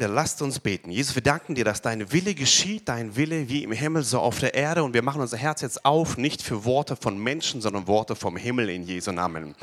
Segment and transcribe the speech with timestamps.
[0.00, 0.90] Lasst uns beten.
[0.90, 4.38] Jesus, wir danken dir, dass dein Wille geschieht, dein Wille wie im Himmel, so auf
[4.38, 4.84] der Erde.
[4.84, 8.36] Und wir machen unser Herz jetzt auf, nicht für Worte von Menschen, sondern Worte vom
[8.36, 9.54] Himmel in Jesu Namen.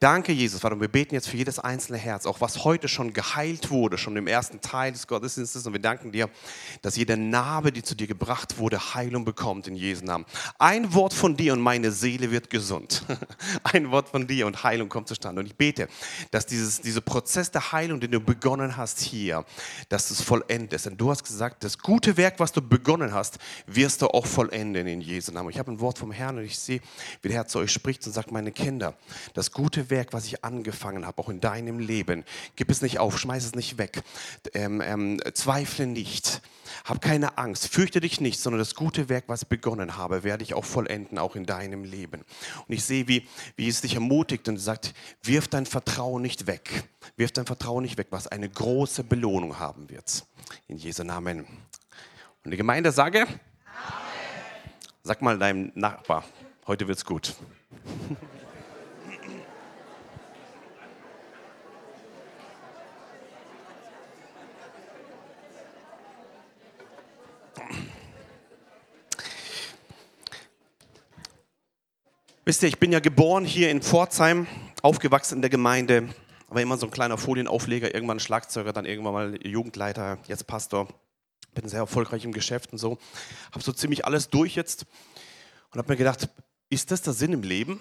[0.00, 0.74] Danke, Jesus, Vater.
[0.74, 4.16] Und wir beten jetzt für jedes einzelne Herz, auch was heute schon geheilt wurde, schon
[4.16, 5.66] im ersten Teil des Gottesdienstes.
[5.66, 6.28] Und wir danken dir,
[6.82, 10.24] dass jede Narbe, die zu dir gebracht wurde, Heilung bekommt in Jesu Namen.
[10.58, 13.04] Ein Wort von dir und meine Seele wird gesund.
[13.62, 15.40] Ein Wort von dir und Heilung kommt zustande.
[15.40, 15.86] Und ich bete,
[16.30, 19.44] dass dieses, dieser Prozess der Heilung, den du begonnen hast hier,
[19.88, 20.86] dass du es vollendest.
[20.86, 24.86] Denn du hast gesagt, das gute Werk, was du begonnen hast, wirst du auch vollenden
[24.86, 25.50] in Jesu Namen.
[25.50, 26.80] Ich habe ein Wort vom Herrn und ich sehe,
[27.22, 28.94] wie der Herr zu euch spricht und sagt, meine Kinder,
[29.34, 32.24] das gute Werk, was ich angefangen habe, auch in deinem Leben,
[32.56, 34.02] gib es nicht auf, schmeiß es nicht weg,
[34.54, 36.40] ähm, ähm, zweifle nicht,
[36.84, 40.54] hab keine Angst, fürchte dich nicht, sondern das gute Werk, was begonnen habe, werde ich
[40.54, 42.24] auch vollenden, auch in deinem Leben.
[42.66, 43.26] Und ich sehe, wie,
[43.56, 47.98] wie es dich ermutigt und sagt, wirf dein Vertrauen nicht weg, wirf dein Vertrauen nicht
[47.98, 50.24] weg, was eine große Belohnung haben wird.
[50.68, 51.46] In Jesu Namen.
[52.44, 53.40] Und die Gemeinde sage, Amen.
[55.02, 56.24] sag mal deinem Nachbar,
[56.66, 57.34] heute wird's gut.
[72.48, 74.46] Wisst ihr, ich bin ja geboren hier in Pforzheim,
[74.80, 76.08] aufgewachsen in der Gemeinde,
[76.46, 80.86] aber immer so ein kleiner Folienaufleger, irgendwann Schlagzeuger, dann irgendwann mal Jugendleiter, jetzt Pastor.
[81.54, 82.98] Bin sehr erfolgreich im Geschäft und so.
[83.50, 84.86] Habe so ziemlich alles durch jetzt
[85.72, 86.28] und habe mir gedacht,
[86.70, 87.80] ist das der Sinn im Leben?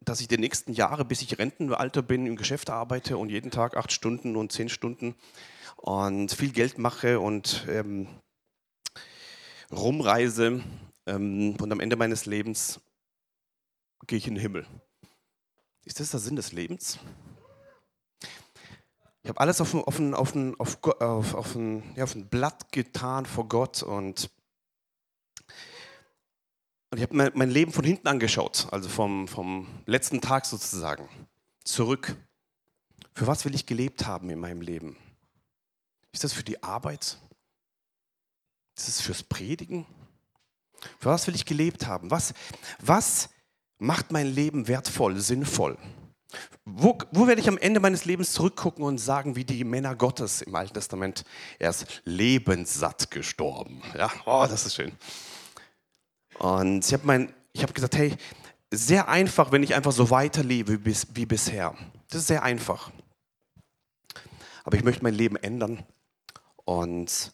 [0.00, 3.76] Dass ich die nächsten Jahre, bis ich Rentenalter bin, im Geschäft arbeite und jeden Tag
[3.76, 5.14] acht Stunden und zehn Stunden
[5.76, 8.06] und viel Geld mache und ähm,
[9.70, 10.62] rumreise
[11.14, 12.80] und am Ende meines Lebens
[14.06, 14.66] gehe ich in den Himmel.
[15.84, 16.98] Ist das der Sinn des Lebens?
[19.22, 22.14] Ich habe alles auf ein, auf, ein, auf, ein, auf, auf, auf, ein, ja, auf
[22.14, 24.30] ein Blatt getan vor Gott und,
[26.90, 31.08] und ich habe mein, mein Leben von hinten angeschaut, also vom, vom letzten Tag sozusagen,
[31.64, 32.16] zurück.
[33.14, 34.96] Für was will ich gelebt haben in meinem Leben?
[36.12, 37.18] Ist das für die Arbeit?
[38.76, 39.86] Ist das fürs Predigen?
[40.98, 42.10] Für was will ich gelebt haben?
[42.10, 42.34] Was,
[42.80, 43.28] was
[43.78, 45.76] macht mein Leben wertvoll, sinnvoll?
[46.64, 50.42] Wo, wo, werde ich am Ende meines Lebens zurückgucken und sagen, wie die Männer Gottes
[50.42, 51.24] im Alten Testament,
[51.58, 53.82] er ist lebenssatt gestorben.
[53.96, 54.92] Ja, oh, das ist schön.
[56.38, 58.14] Und ich habe hab gesagt, hey,
[58.70, 61.74] sehr einfach, wenn ich einfach so weiterlebe bis, wie bisher.
[62.10, 62.90] Das ist sehr einfach.
[64.64, 65.82] Aber ich möchte mein Leben ändern
[66.66, 67.32] und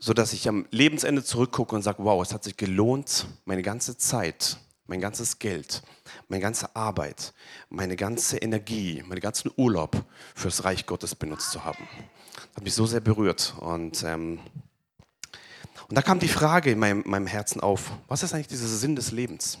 [0.00, 3.98] so dass ich am Lebensende zurückgucke und sage, wow, es hat sich gelohnt, meine ganze
[3.98, 4.56] Zeit,
[4.86, 5.82] mein ganzes Geld,
[6.28, 7.34] meine ganze Arbeit,
[7.68, 11.86] meine ganze Energie, meinen ganzen Urlaub fürs Reich Gottes benutzt zu haben.
[12.34, 13.54] Das hat mich so sehr berührt.
[13.60, 14.40] Und, ähm,
[15.88, 18.96] und da kam die Frage in meinem, meinem Herzen auf, was ist eigentlich dieser Sinn
[18.96, 19.58] des Lebens?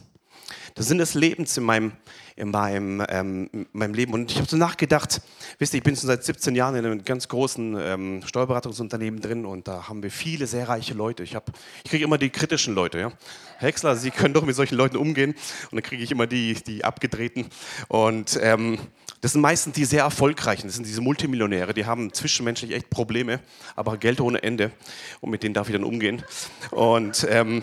[0.76, 1.92] Der Sinn des Lebens in meinem,
[2.36, 4.12] in meinem, ähm, in meinem Leben.
[4.12, 5.20] Und ich habe so nachgedacht,
[5.58, 9.44] wisst ihr, ich bin schon seit 17 Jahren in einem ganz großen ähm, Steuerberatungsunternehmen drin
[9.44, 11.22] und da haben wir viele sehr reiche Leute.
[11.22, 11.36] Ich,
[11.84, 12.98] ich kriege immer die kritischen Leute.
[12.98, 13.12] Ja?
[13.58, 15.32] Häcksler, Sie können doch mit solchen Leuten umgehen.
[15.70, 17.46] Und dann kriege ich immer die, die abgedrehten.
[17.88, 18.78] Und ähm,
[19.20, 20.66] das sind meistens die sehr erfolgreichen.
[20.66, 23.40] Das sind diese Multimillionäre, die haben zwischenmenschlich echt Probleme,
[23.76, 24.72] aber Geld ohne Ende.
[25.20, 26.22] Und mit denen darf ich dann umgehen.
[26.70, 27.62] Und, ähm,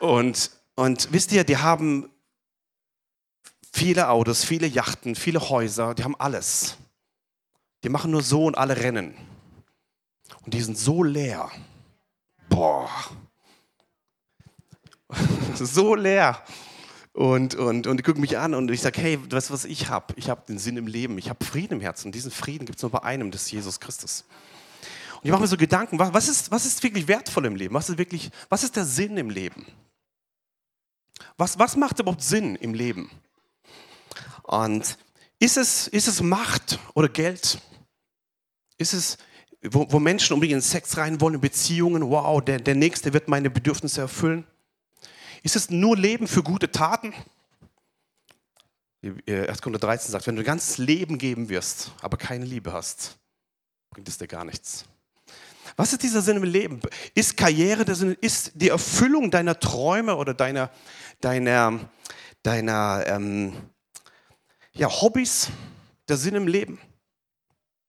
[0.00, 2.08] und und wisst ihr, die haben
[3.72, 6.76] viele Autos, viele Yachten, viele Häuser, die haben alles.
[7.82, 9.16] Die machen nur so und alle rennen.
[10.44, 11.50] Und die sind so leer.
[12.48, 12.88] Boah.
[15.56, 16.44] so leer.
[17.12, 19.88] Und, und, und die gucken mich an und ich sage, hey, weißt du, was ich
[19.88, 20.14] habe?
[20.14, 22.06] Ich habe den Sinn im Leben, ich habe Frieden im Herzen.
[22.06, 24.24] Und diesen Frieden gibt es nur bei einem, das ist Jesus Christus.
[25.14, 27.74] Und ich mache mir so Gedanken, was ist, was ist wirklich wertvoll im Leben?
[27.74, 29.66] Was ist, wirklich, was ist der Sinn im Leben?
[31.36, 33.10] Was, was macht überhaupt Sinn im Leben?
[34.42, 34.98] Und
[35.38, 37.58] ist es, ist es Macht oder Geld?
[38.76, 39.18] Ist es,
[39.62, 43.28] wo, wo Menschen unbedingt in Sex rein wollen, in Beziehungen, wow, der, der Nächste wird
[43.28, 44.46] meine Bedürfnisse erfüllen?
[45.42, 47.14] Ist es nur Leben für gute Taten?
[49.02, 49.62] 1.
[49.62, 53.16] Korinther 13 sagt, wenn du ein ganzes Leben geben wirst, aber keine Liebe hast,
[53.90, 54.84] bringt es dir gar nichts.
[55.76, 56.80] Was ist dieser Sinn im Leben?
[57.14, 58.16] Ist Karriere der Sinn?
[58.20, 60.70] Ist die Erfüllung deiner Träume oder deiner,
[61.20, 61.80] deiner,
[62.42, 63.52] deiner ähm,
[64.72, 65.48] ja, Hobbys
[66.08, 66.78] der Sinn im Leben?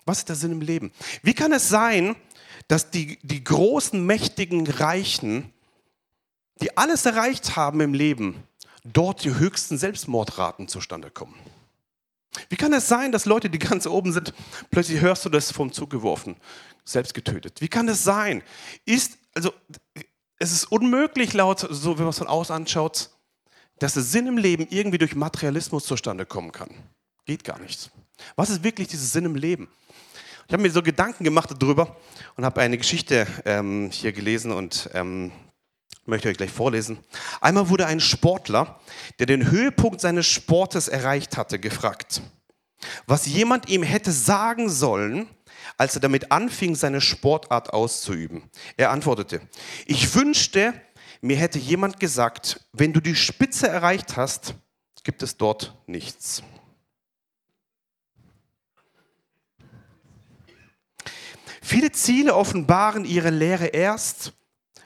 [0.06, 0.92] Was ist der Sinn im Leben?
[1.22, 2.16] Wie kann es sein,
[2.68, 5.54] dass die, die großen, mächtigen Reichen,
[6.62, 8.44] die alles erreicht haben im Leben,
[8.84, 11.36] dort die höchsten Selbstmordraten zustande kommen?
[12.50, 14.34] Wie kann es sein, dass Leute, die ganz oben sind,
[14.72, 16.38] plötzlich hörst du das vom Zug geworfen,
[16.86, 17.62] selbst getötet?
[17.62, 18.44] Wie kann es sein?
[18.86, 19.54] Ist, also,
[20.38, 23.10] es ist unmöglich, laut, so wenn man es von außen anschaut,
[23.80, 26.70] dass der Sinn im Leben irgendwie durch Materialismus zustande kommen kann.
[27.26, 27.92] Geht gar nicht.
[28.36, 29.70] Was ist wirklich dieses Sinn im Leben?
[30.48, 31.96] Ich habe mir so Gedanken gemacht darüber
[32.36, 35.32] und habe eine Geschichte ähm, hier gelesen und ähm,
[36.10, 37.00] möchte euch gleich vorlesen.
[37.42, 38.80] Einmal wurde ein Sportler,
[39.20, 42.22] der den Höhepunkt seines Sportes erreicht hatte, gefragt,
[43.08, 45.28] was jemand ihm hätte sagen sollen,
[45.78, 48.50] als er damit anfing, seine Sportart auszuüben.
[48.78, 49.42] Er antwortete,
[49.86, 50.74] ich wünschte,
[51.22, 54.56] mir hätte jemand gesagt, wenn du die Spitze erreicht hast,
[55.04, 56.44] gibt es dort nichts.
[61.62, 64.34] Viele Ziele offenbaren ihre Lehre erst,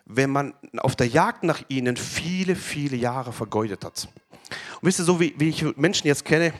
[0.06, 4.08] wenn man auf der Jagd nach ihnen viele, viele Jahre vergeudet hat.
[4.82, 6.54] Und wisst ihr, so wie, wie ich Menschen jetzt kenne,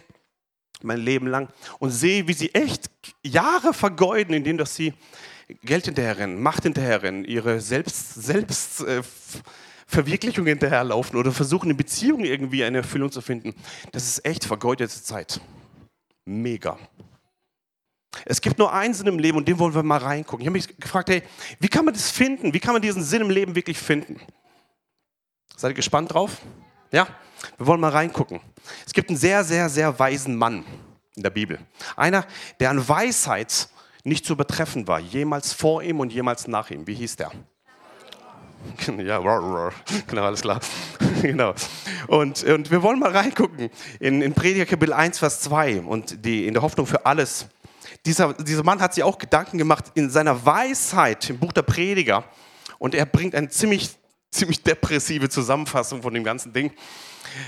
[0.82, 1.50] mein Leben lang,
[1.80, 2.90] und sehe, wie sie echt
[3.24, 4.94] Jahre vergeuden, indem dass sie
[5.64, 9.02] Geld hinterherrennen, Macht hinterherrennen, ihre Selbst, Selbst äh,
[9.86, 13.54] Verwirklichung hinterherlaufen oder versuchen in Beziehungen irgendwie eine Erfüllung zu finden.
[13.92, 15.42] Das ist echt vergeudete Zeit.
[16.26, 16.80] Mega.
[18.26, 20.42] Es gibt nur einen Sinn im Leben und den wollen wir mal reingucken.
[20.42, 21.24] Ich habe mich gefragt, hey,
[21.60, 22.54] wie kann man das finden?
[22.54, 24.20] Wie kann man diesen Sinn im Leben wirklich finden?
[25.56, 26.42] Seid ihr gespannt drauf?
[26.92, 27.08] Ja?
[27.58, 28.40] Wir wollen mal reingucken.
[28.86, 30.66] Es gibt einen sehr, sehr, sehr weisen Mann
[31.16, 31.60] in der Bibel.
[31.96, 32.26] Einer,
[32.60, 33.70] der an Weisheit
[34.04, 36.88] nicht zu übertreffen war, jemals vor ihm und jemals nach ihm.
[36.88, 37.32] Wie hieß der?
[38.98, 39.20] Ja,
[40.08, 40.62] genau, alles klar.
[41.22, 41.54] genau.
[42.08, 43.70] Und, und wir wollen mal reingucken
[44.00, 47.48] in, in Prediger Kapitel 1, Vers 2 und die, in der Hoffnung für alles
[48.06, 52.24] dieser, dieser Mann hat sich auch Gedanken gemacht in seiner Weisheit im Buch der Prediger.
[52.80, 53.92] Und er bringt eine ziemlich,
[54.32, 56.74] ziemlich depressive Zusammenfassung von dem ganzen Ding.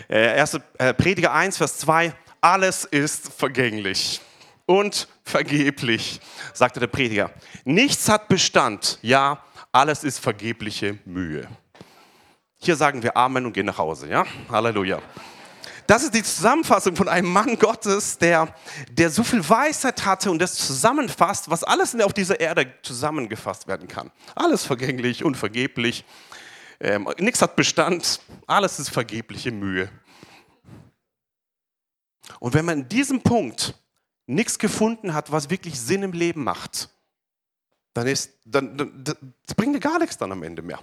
[0.10, 2.14] Äh, erste, äh, Prediger 1, Vers 2.
[2.40, 4.22] Alles ist vergänglich
[4.66, 6.20] und vergeblich,
[6.54, 7.32] sagte der Prediger.
[7.64, 9.00] Nichts hat Bestand.
[9.02, 11.48] Ja, alles ist vergebliche Mühe.
[12.58, 14.08] Hier sagen wir Amen und gehen nach Hause.
[14.08, 15.02] Ja, Halleluja.
[15.88, 18.54] Das ist die Zusammenfassung von einem Mann Gottes, der,
[18.92, 23.88] der so viel Weisheit hatte und das zusammenfasst, was alles auf dieser Erde zusammengefasst werden
[23.88, 24.12] kann.
[24.34, 26.04] Alles vergänglich, unvergeblich,
[26.80, 29.90] ähm, nichts hat Bestand, alles ist vergebliche Mühe.
[32.40, 33.76] Und wenn man in diesem Punkt
[34.26, 36.90] nichts gefunden hat, was wirklich Sinn im Leben macht,
[37.94, 40.80] dann, ist, dann, dann das bringt dir gar nichts dann am Ende mehr.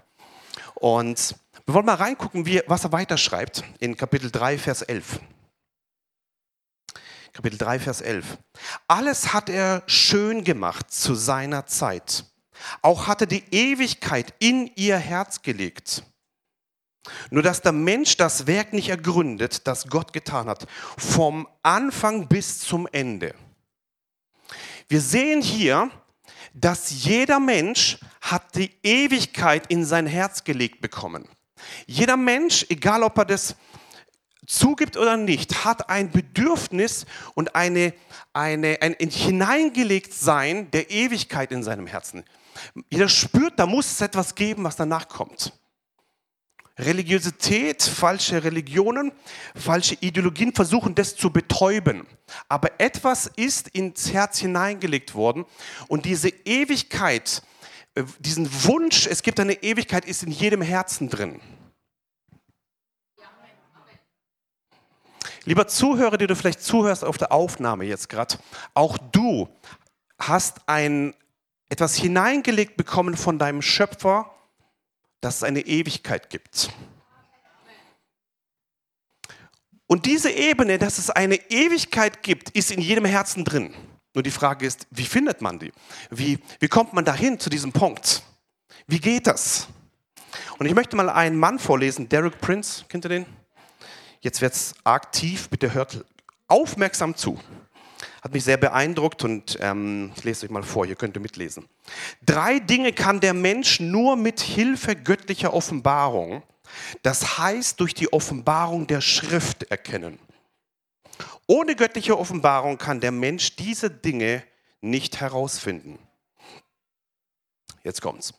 [0.76, 5.20] Und wir wollen mal reingucken, wie, was er weiterschreibt in Kapitel 3, Vers 11.
[7.32, 8.38] Kapitel 3, Vers 11.
[8.88, 12.26] Alles hat er schön gemacht zu seiner Zeit.
[12.82, 16.04] Auch hatte die Ewigkeit in ihr Herz gelegt.
[17.30, 20.66] Nur dass der Mensch das Werk nicht ergründet, das Gott getan hat,
[20.98, 23.34] vom Anfang bis zum Ende.
[24.88, 25.90] Wir sehen hier,
[26.52, 31.26] dass jeder Mensch hat die Ewigkeit in sein Herz gelegt bekommen.
[31.86, 33.56] Jeder Mensch, egal ob er das
[34.46, 37.94] zugibt oder nicht, hat ein Bedürfnis und eine,
[38.32, 42.24] eine, ein hineingelegt Sein der Ewigkeit in seinem Herzen.
[42.90, 45.52] Jeder spürt, da muss es etwas geben, was danach kommt.
[46.78, 49.12] Religiosität, falsche Religionen,
[49.54, 52.06] falsche Ideologien versuchen das zu betäuben.
[52.48, 55.44] Aber etwas ist ins Herz hineingelegt worden
[55.88, 57.42] und diese Ewigkeit,
[58.18, 61.40] diesen Wunsch, es gibt eine Ewigkeit, ist in jedem Herzen drin.
[65.44, 68.38] Lieber Zuhörer, der du vielleicht zuhörst auf der Aufnahme jetzt gerade,
[68.74, 69.48] auch du
[70.18, 71.14] hast ein,
[71.68, 74.32] etwas hineingelegt bekommen von deinem Schöpfer,
[75.20, 76.70] dass es eine Ewigkeit gibt.
[79.86, 83.74] Und diese Ebene, dass es eine Ewigkeit gibt, ist in jedem Herzen drin.
[84.14, 85.72] Nur die Frage ist, wie findet man die?
[86.10, 88.22] Wie, wie kommt man dahin zu diesem Punkt?
[88.86, 89.68] Wie geht das?
[90.58, 93.26] Und ich möchte mal einen Mann vorlesen, Derek Prince, kennt ihr den?
[94.20, 94.74] Jetzt wird es
[95.12, 96.04] tief, bitte hört
[96.46, 97.38] aufmerksam zu.
[98.22, 101.66] Hat mich sehr beeindruckt und ähm, ich lese euch mal vor, hier könnt ihr mitlesen.
[102.24, 106.42] Drei Dinge kann der Mensch nur mit Hilfe göttlicher Offenbarung,
[107.02, 110.20] das heißt durch die Offenbarung der Schrift erkennen.
[111.52, 114.42] Ohne göttliche Offenbarung kann der Mensch diese Dinge
[114.80, 115.98] nicht herausfinden.
[117.84, 118.32] Jetzt kommt's.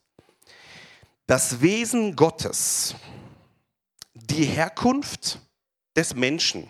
[1.27, 2.95] Das Wesen Gottes,
[4.15, 5.39] die Herkunft
[5.95, 6.67] des Menschen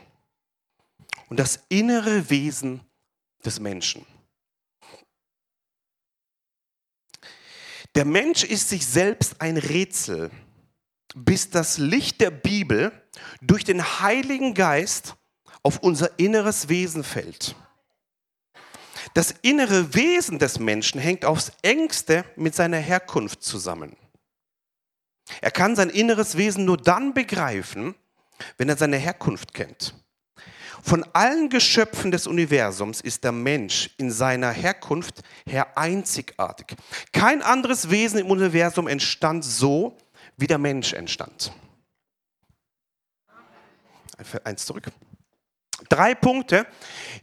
[1.29, 2.81] und das innere Wesen
[3.45, 4.05] des Menschen.
[7.95, 10.29] Der Mensch ist sich selbst ein Rätsel,
[11.15, 12.91] bis das Licht der Bibel
[13.39, 15.15] durch den Heiligen Geist
[15.63, 17.55] auf unser inneres Wesen fällt.
[19.13, 23.95] Das innere Wesen des Menschen hängt aufs engste mit seiner Herkunft zusammen.
[25.41, 27.95] Er kann sein inneres Wesen nur dann begreifen,
[28.57, 29.93] wenn er seine Herkunft kennt.
[30.81, 36.75] Von allen Geschöpfen des Universums ist der Mensch in seiner Herkunft her einzigartig.
[37.13, 39.97] Kein anderes Wesen im Universum entstand so,
[40.35, 41.53] wie der Mensch entstand.
[44.43, 44.91] Eins zurück.
[45.89, 46.65] Drei Punkte,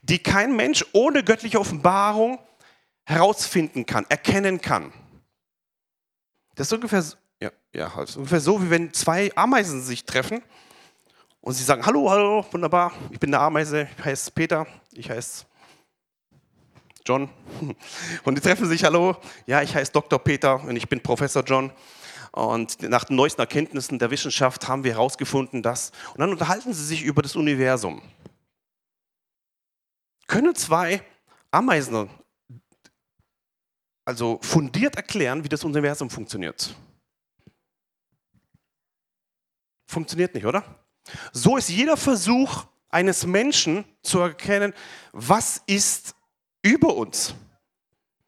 [0.02, 2.38] die kein Mensch ohne göttliche Offenbarung
[3.04, 4.92] herausfinden kann, erkennen kann.
[6.54, 7.04] Das ist ungefähr,
[7.40, 10.42] ja, ja, halt, ungefähr so, wie wenn zwei Ameisen sich treffen
[11.40, 15.46] und sie sagen, hallo, hallo, wunderbar, ich bin eine Ameise, ich heiße Peter, ich heiße
[17.06, 17.30] John.
[18.24, 20.18] Und die treffen sich, hallo, ja, ich heiße Dr.
[20.18, 21.72] Peter und ich bin Professor John.
[22.32, 26.84] Und nach den neuesten Erkenntnissen der Wissenschaft haben wir herausgefunden, dass, und dann unterhalten sie
[26.84, 28.02] sich über das Universum.
[30.30, 31.04] Können zwei
[31.50, 32.08] Ameisen
[34.04, 36.72] also fundiert erklären, wie das Universum funktioniert?
[39.88, 40.62] Funktioniert nicht, oder?
[41.32, 44.72] So ist jeder Versuch eines Menschen zu erkennen,
[45.10, 46.14] was ist
[46.62, 47.34] über uns.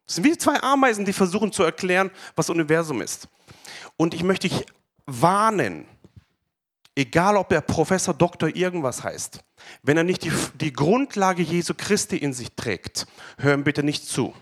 [0.05, 3.29] Es sind wie zwei Ameisen, die versuchen zu erklären, was Universum ist.
[3.97, 4.67] Und ich möchte dich
[5.07, 5.87] warnen,
[6.95, 9.41] egal ob der Professor Doktor irgendwas heißt,
[9.83, 13.07] wenn er nicht die, die Grundlage Jesu Christi in sich trägt,
[13.39, 14.35] hör ihm bitte nicht zu.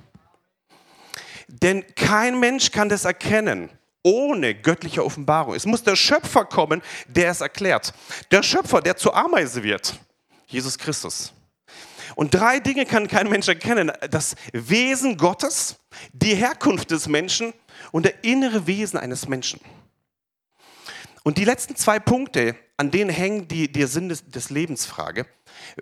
[1.49, 3.71] Denn kein Mensch kann das erkennen
[4.03, 5.55] ohne göttliche Offenbarung.
[5.55, 7.93] Es muss der Schöpfer kommen, der es erklärt.
[8.31, 9.99] Der Schöpfer, der zur Ameise wird,
[10.47, 11.33] Jesus Christus.
[12.17, 13.93] Und drei Dinge kann kein Mensch erkennen.
[14.11, 15.77] Das Wesen Gottes,
[16.13, 17.53] die Herkunft des Menschen
[17.93, 19.61] und der innere Wesen eines Menschen.
[21.23, 25.27] Und die letzten zwei Punkte, an denen hängt die, der Sinn des, des Lebensfrage.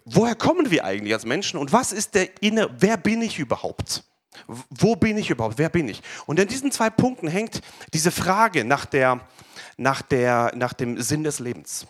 [0.04, 4.04] Woher kommen wir eigentlich als Menschen und was ist der innere, wer bin ich überhaupt?
[4.46, 5.58] Wo bin ich überhaupt?
[5.58, 6.02] Wer bin ich?
[6.26, 7.60] Und in diesen zwei Punkten hängt
[7.92, 9.20] diese Frage nach, der,
[9.76, 11.86] nach, der, nach dem Sinn des Lebens.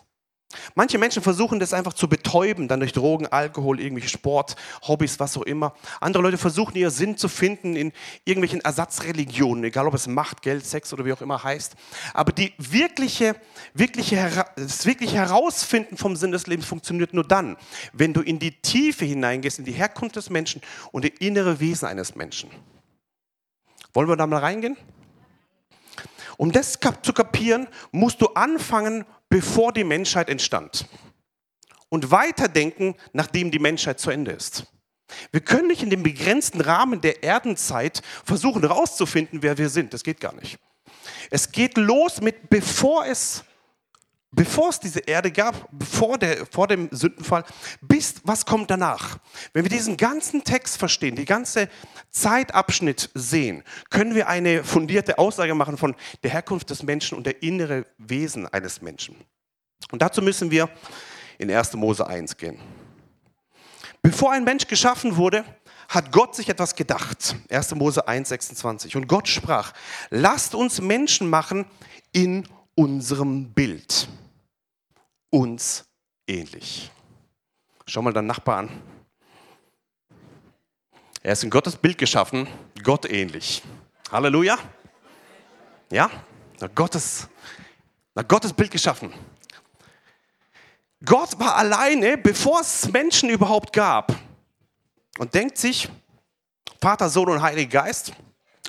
[0.73, 4.55] Manche Menschen versuchen das einfach zu betäuben, dann durch Drogen, Alkohol, irgendwelche Sport,
[4.87, 5.75] Hobbys, was auch immer.
[6.01, 7.93] Andere Leute versuchen ihren Sinn zu finden in
[8.25, 11.75] irgendwelchen Ersatzreligionen, egal ob es Macht, Geld, Sex oder wie auch immer heißt.
[12.15, 13.35] Aber die wirkliche,
[13.75, 17.55] wirkliche, das wirkliche Herausfinden vom Sinn des Lebens funktioniert nur dann,
[17.93, 21.87] wenn du in die Tiefe hineingehst, in die Herkunft des Menschen und das innere Wesen
[21.87, 22.49] eines Menschen.
[23.93, 24.77] Wollen wir da mal reingehen?
[26.37, 30.85] Um das zu kapieren, musst du anfangen, bevor die Menschheit entstand.
[31.89, 34.65] Und weiterdenken, nachdem die Menschheit zu Ende ist.
[35.31, 39.93] Wir können nicht in dem begrenzten Rahmen der Erdenzeit versuchen herauszufinden, wer wir sind.
[39.93, 40.59] Das geht gar nicht.
[41.31, 43.43] Es geht los mit, bevor es
[44.31, 47.43] bevor es diese Erde gab, bevor der, vor dem Sündenfall,
[47.81, 49.17] bis was kommt danach.
[49.53, 51.69] Wenn wir diesen ganzen Text verstehen, die ganze
[52.11, 57.41] Zeitabschnitt sehen, können wir eine fundierte Aussage machen von der Herkunft des Menschen und der
[57.41, 59.15] innere Wesen eines Menschen.
[59.91, 60.69] Und dazu müssen wir
[61.37, 61.73] in 1.
[61.73, 62.59] Mose 1 gehen.
[64.01, 65.43] Bevor ein Mensch geschaffen wurde,
[65.89, 67.35] hat Gott sich etwas gedacht.
[67.49, 67.75] 1.
[67.75, 68.95] Mose 1, 26.
[68.95, 69.73] Und Gott sprach,
[70.09, 71.65] lasst uns Menschen machen
[72.11, 72.47] in
[72.79, 74.07] unserem Bild
[75.29, 75.83] uns
[76.25, 76.89] ähnlich.
[77.85, 78.81] Schau mal deinen Nachbar an.
[81.21, 82.47] Er ist in Gottes Bild geschaffen,
[82.81, 83.61] Gott ähnlich.
[84.09, 84.57] Halleluja.
[85.91, 86.09] Ja,
[86.61, 87.27] nach Gottes,
[88.15, 89.11] nach Gottes Bild geschaffen.
[91.03, 94.15] Gott war alleine, bevor es Menschen überhaupt gab.
[95.17, 95.89] Und denkt sich,
[96.79, 98.13] Vater, Sohn und Heiliger Geist,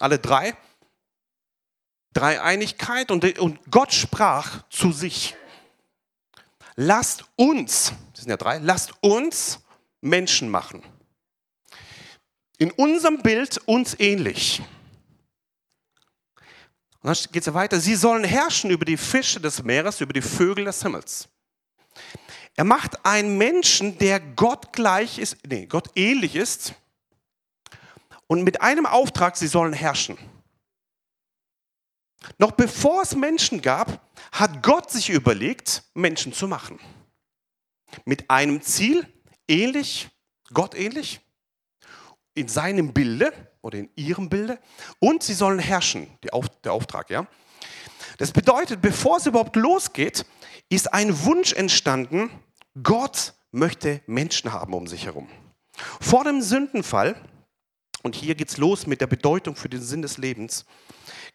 [0.01, 0.57] alle drei,
[2.13, 5.37] Dreieinigkeit und, und Gott sprach zu sich.
[6.77, 9.61] Lasst uns, das sind ja drei, lasst uns
[10.01, 10.83] Menschen machen.
[12.59, 14.63] In unserem Bild uns ähnlich.
[17.03, 17.81] Und dann geht es ja weiter.
[17.81, 21.29] Sie sollen herrschen über die Fische des Meeres, über die Vögel des Himmels.
[22.57, 26.75] Er macht einen Menschen, der Gott gleich ist, nee, Gott ähnlich ist.
[28.27, 30.19] Und mit einem Auftrag, sie sollen herrschen.
[32.39, 36.79] Noch bevor es Menschen gab, hat Gott sich überlegt, Menschen zu machen.
[38.05, 39.07] Mit einem Ziel,
[39.49, 40.09] ähnlich,
[40.53, 41.21] Gott ähnlich,
[42.35, 44.59] in seinem Bilde oder in ihrem Bilde
[44.99, 46.35] und sie sollen herrschen, der
[46.73, 47.27] Auftrag, ja.
[48.19, 50.25] Das bedeutet, bevor es überhaupt losgeht,
[50.69, 52.31] ist ein Wunsch entstanden,
[52.83, 55.29] Gott möchte Menschen haben um sich herum.
[56.01, 57.17] Vor dem Sündenfall,
[58.03, 60.65] und hier geht es los mit der Bedeutung für den Sinn des Lebens,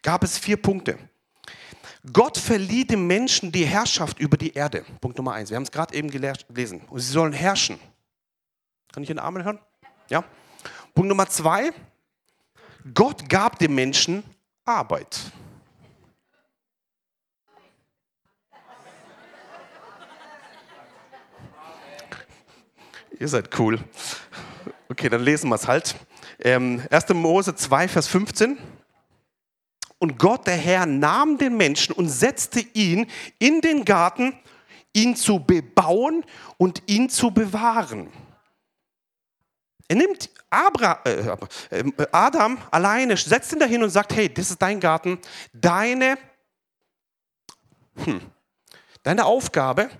[0.02, 0.98] gab es vier Punkte.
[2.12, 4.84] Gott verlieh dem Menschen die Herrschaft über die Erde.
[5.00, 5.50] Punkt Nummer eins.
[5.50, 6.82] Wir haben es gerade eben gelesen.
[6.88, 7.80] Und sie sollen herrschen.
[8.92, 9.58] Kann ich den Amen hören?
[10.08, 10.22] Ja.
[10.94, 11.72] Punkt Nummer zwei.
[12.94, 14.22] Gott gab dem Menschen
[14.64, 15.18] Arbeit.
[23.18, 23.82] Ihr seid cool.
[24.88, 25.96] Okay, dann lesen wir es halt.
[26.40, 27.08] Ähm, 1.
[27.10, 28.58] Mose 2, Vers 15.
[29.98, 33.06] Und Gott, der Herr, nahm den Menschen und setzte ihn
[33.38, 34.38] in den Garten,
[34.92, 36.24] ihn zu bebauen
[36.58, 38.12] und ihn zu bewahren.
[39.88, 41.36] Er nimmt Abra, äh,
[41.70, 45.18] äh, Adam alleine, setzt ihn dahin und sagt, hey, das ist dein Garten,
[45.52, 46.18] deine,
[47.96, 48.20] hm,
[49.02, 49.90] deine Aufgabe,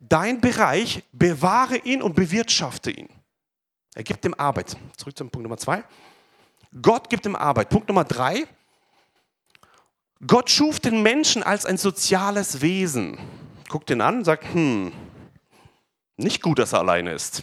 [0.00, 3.08] dein Bereich, bewahre ihn und bewirtschafte ihn.
[3.96, 4.76] Er gibt ihm Arbeit.
[4.98, 5.82] Zurück zum Punkt Nummer zwei.
[6.82, 7.70] Gott gibt ihm Arbeit.
[7.70, 8.46] Punkt Nummer drei.
[10.26, 13.16] Gott schuf den Menschen als ein soziales Wesen.
[13.70, 14.92] Guckt ihn an und sagt, hm,
[16.18, 17.42] nicht gut, dass er alleine ist.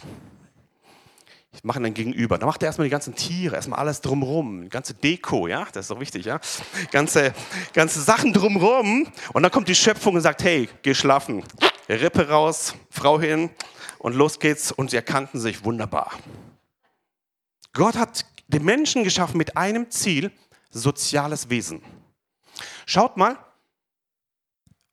[1.52, 2.38] Ich mache ihn dann gegenüber.
[2.38, 5.90] Da macht er erstmal die ganzen Tiere, erstmal alles drumrum, ganze Deko, ja, das ist
[5.90, 6.38] doch wichtig, ja.
[6.92, 7.34] Ganze,
[7.72, 9.08] ganze Sachen drumrum.
[9.32, 11.42] Und dann kommt die Schöpfung und sagt, hey, geh schlafen.
[11.88, 13.50] Rippe raus, Frau hin
[13.98, 14.72] und los geht's.
[14.72, 16.12] Und sie erkannten sich wunderbar.
[17.72, 20.30] Gott hat den Menschen geschaffen mit einem Ziel,
[20.70, 21.82] soziales Wesen.
[22.86, 23.38] Schaut mal,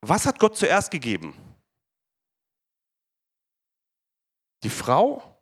[0.01, 1.35] was hat Gott zuerst gegeben?
[4.63, 5.39] Die Frau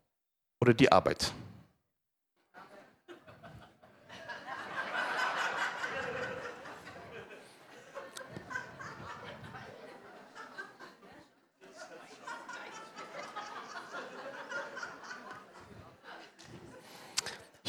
[0.60, 1.34] oder die Arbeit?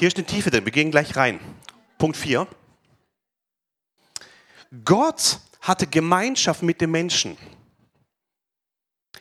[0.01, 1.39] Hier ist eine Tiefe drin, wir gehen gleich rein.
[1.99, 2.47] Punkt 4.
[4.83, 7.37] Gott hatte Gemeinschaft mit den Menschen.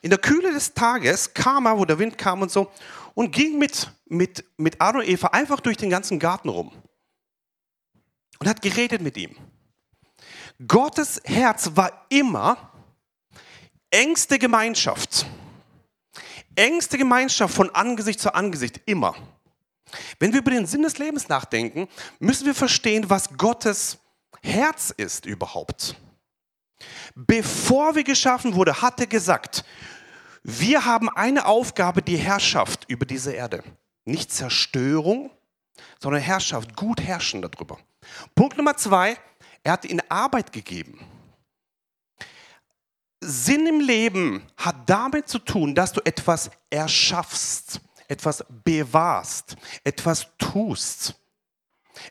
[0.02, 2.72] In der Kühle des Tages kam er, wo der Wind kam und so,
[3.14, 6.72] und ging mit, mit, mit Adam und Eva einfach durch den ganzen Garten rum
[8.40, 9.36] und hat geredet mit ihm.
[10.66, 12.72] Gottes Herz war immer
[13.90, 15.26] engste Gemeinschaft.
[16.56, 19.14] Engste Gemeinschaft von Angesicht zu Angesicht, immer.
[20.20, 21.88] Wenn wir über den Sinn des Lebens nachdenken,
[22.20, 23.98] müssen wir verstehen, was Gottes
[24.42, 25.96] Herz ist überhaupt.
[27.16, 29.66] Bevor wir geschaffen wurde, hat er gesagt,
[30.44, 33.64] wir haben eine Aufgabe, die Herrschaft über diese Erde.
[34.06, 35.32] Nicht Zerstörung,
[36.00, 37.78] sondern Herrschaft, gut herrschen darüber.
[38.36, 39.18] Punkt Nummer zwei,
[39.64, 41.00] er hat ihnen Arbeit gegeben.
[43.22, 51.16] Sinn im Leben hat damit zu tun, dass du etwas erschaffst, etwas bewahrst, etwas tust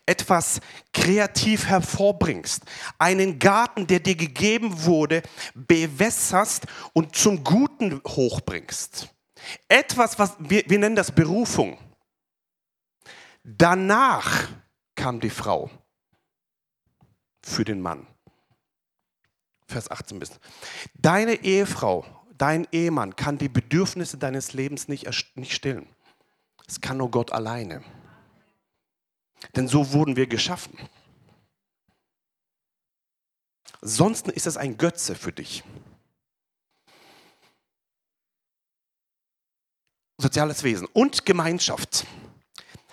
[0.06, 0.60] etwas
[0.92, 2.62] kreativ hervorbringst,
[2.98, 5.22] einen Garten, der dir gegeben wurde,
[5.54, 9.08] bewässerst und zum Guten hochbringst.
[9.68, 11.78] Etwas, was wir, wir nennen das Berufung.
[13.42, 14.48] Danach
[14.94, 15.70] kam die Frau
[17.42, 18.06] für den Mann.
[19.66, 20.32] Vers 18 bis.
[20.94, 22.04] Deine Ehefrau,
[22.38, 25.86] dein Ehemann kann die Bedürfnisse deines Lebens nicht, nicht stillen.
[26.66, 27.82] Es kann nur Gott alleine.
[29.56, 30.78] Denn so wurden wir geschaffen.
[33.80, 35.62] Sonst ist es ein Götze für dich.
[40.20, 42.04] Soziales Wesen und Gemeinschaft.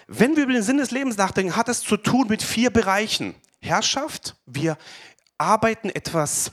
[0.07, 3.33] Wenn wir über den Sinn des Lebens nachdenken, hat es zu tun mit vier Bereichen.
[3.59, 4.77] Herrschaft, wir
[5.39, 6.51] arbeiten etwas,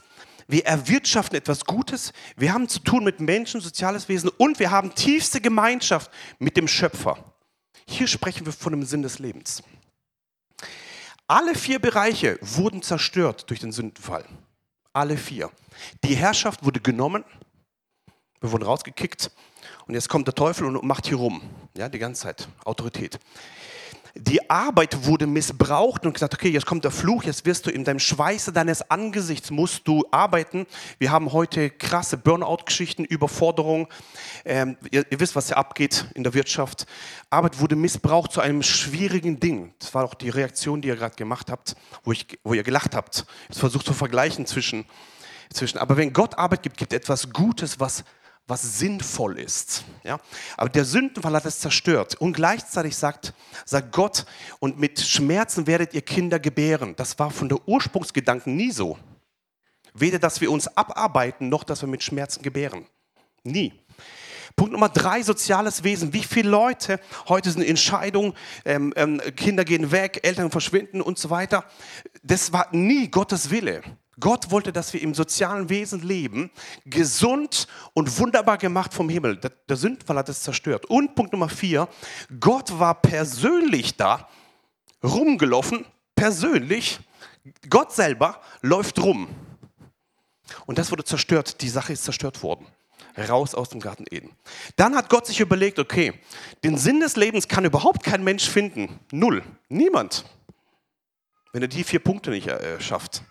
[0.49, 4.95] wir erwirtschaften etwas Gutes, wir haben zu tun mit Menschen, soziales Wesen und wir haben
[4.95, 7.33] tiefste Gemeinschaft mit dem Schöpfer.
[7.87, 9.63] Hier sprechen wir von dem Sinn des Lebens.
[11.27, 14.25] Alle vier Bereiche wurden zerstört durch den Sündenfall.
[14.93, 15.51] Alle vier.
[16.05, 17.25] Die Herrschaft wurde genommen,
[18.41, 19.31] wir wurden rausgekickt
[19.87, 21.43] und jetzt kommt der Teufel und macht hier rum.
[21.77, 22.49] Ja, die ganze Zeit.
[22.65, 23.19] Autorität
[24.15, 27.85] die Arbeit wurde missbraucht und gesagt, okay, jetzt kommt der Fluch, jetzt wirst du in
[27.85, 30.67] deinem Schweiße deines Angesichts musst du arbeiten.
[30.99, 33.89] Wir haben heute krasse Burnout-Geschichten, Überforderung.
[34.45, 36.87] Ähm, ihr, ihr, wisst, was hier abgeht in der Wirtschaft.
[37.31, 39.73] Arbeit wurde missbraucht zu einem schwierigen Ding.
[39.79, 42.95] Das war auch die Reaktion, die ihr gerade gemacht habt, wo, ich, wo ihr gelacht
[42.95, 43.25] habt.
[43.49, 44.85] Ich versucht zu vergleichen zwischen,
[45.51, 45.79] zwischen.
[45.79, 48.05] Aber wenn Gott Arbeit gibt, gibt etwas Gutes, was
[48.47, 49.85] was sinnvoll ist.
[50.03, 50.19] Ja?
[50.57, 52.17] Aber der Sündenfall hat es zerstört.
[52.17, 54.27] Und gleichzeitig sagt, sagt Gott,
[54.59, 56.95] und mit Schmerzen werdet ihr Kinder gebären.
[56.97, 58.99] Das war von der Ursprungsgedanken nie so.
[59.95, 62.87] Weder, dass wir uns abarbeiten, noch, dass wir mit Schmerzen gebären.
[63.45, 63.73] Nie.
[64.57, 66.13] Punkt Nummer drei, soziales Wesen.
[66.13, 71.31] Wie viele Leute heute sind Entscheidungen, ähm, ähm, Kinder gehen weg, Eltern verschwinden und so
[71.31, 71.65] weiter.
[72.23, 73.83] Das war nie Gottes Wille.
[74.21, 76.51] Gott wollte, dass wir im sozialen Wesen leben,
[76.85, 79.39] gesund und wunderbar gemacht vom Himmel.
[79.69, 80.87] Der, Sündenfall hat es zerstört.
[80.87, 81.89] Und Punkt Nummer vier,
[82.39, 84.29] Gott war persönlich da,
[85.03, 87.01] rumgelaufen, persönlich.
[87.71, 89.29] Gott selber läuft rum.
[90.67, 91.61] Und das wurde zerstört.
[91.63, 92.67] Die Sache ist zerstört worden.
[93.17, 94.31] Raus aus dem Garten Eden.
[94.77, 96.15] Dann hat Gott sich überlegt, okay,
[96.65, 99.01] den Sinn des Lebens kann überhaupt kein Mensch finden.
[99.11, 99.43] Null.
[99.69, 100.25] Niemand.
[101.53, 103.23] Wenn er die vier Punkte nicht äh, schafft.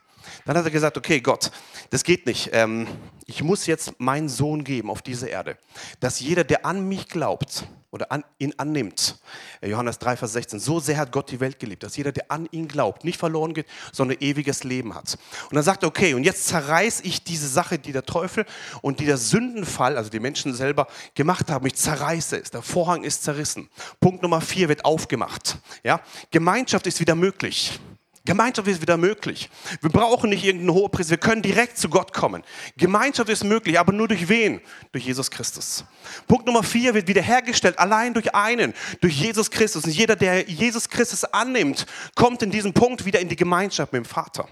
[0.46, 1.52] Dann hat er gesagt, okay, Gott,
[1.90, 2.50] das geht nicht.
[2.54, 2.88] Ähm,
[3.26, 5.58] ich muss jetzt meinen Sohn geben auf diese Erde,
[6.00, 9.20] dass jeder, der an mich glaubt oder an ihn annimmt,
[9.62, 12.32] äh, Johannes 3, Vers 16, so sehr hat Gott die Welt geliebt, dass jeder, der
[12.32, 15.18] an ihn glaubt, nicht verloren geht, sondern ewiges Leben hat.
[15.50, 18.46] Und dann sagt er, okay, und jetzt zerreiß ich diese Sache, die der Teufel
[18.82, 22.52] und die der Sündenfall, also die Menschen selber gemacht haben, ich zerreiße es.
[22.52, 23.70] Der Vorhang ist zerrissen.
[24.00, 25.58] Punkt Nummer vier wird aufgemacht.
[25.84, 26.02] Ja?
[26.32, 27.80] Gemeinschaft ist wieder möglich.
[28.24, 29.50] Gemeinschaft ist wieder möglich.
[29.82, 32.44] Wir brauchen nicht irgendeinen Hohepriester, wir können direkt zu Gott kommen.
[32.78, 34.62] Gemeinschaft ist möglich, aber nur durch wen?
[34.92, 35.86] Durch Jesus Christus.
[36.28, 39.86] Punkt Nummer vier wird wiederhergestellt, allein durch einen, durch Jesus Christus.
[39.86, 44.06] Und jeder, der Jesus Christus annimmt, kommt in diesem Punkt wieder in die Gemeinschaft mit
[44.06, 44.48] dem Vater.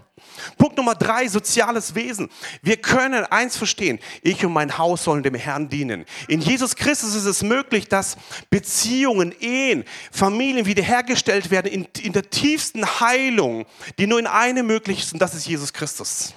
[0.58, 2.30] Punkt Nummer drei, soziales Wesen.
[2.62, 6.06] Wir können eins verstehen, ich und mein Haus sollen dem Herrn dienen.
[6.28, 8.18] In Jesus Christus ist es möglich, dass
[8.50, 13.59] Beziehungen, Ehen, Familien wiederhergestellt werden in, in der tiefsten Heilung,
[13.98, 16.34] die nur in einem möglich ist und das ist Jesus Christus.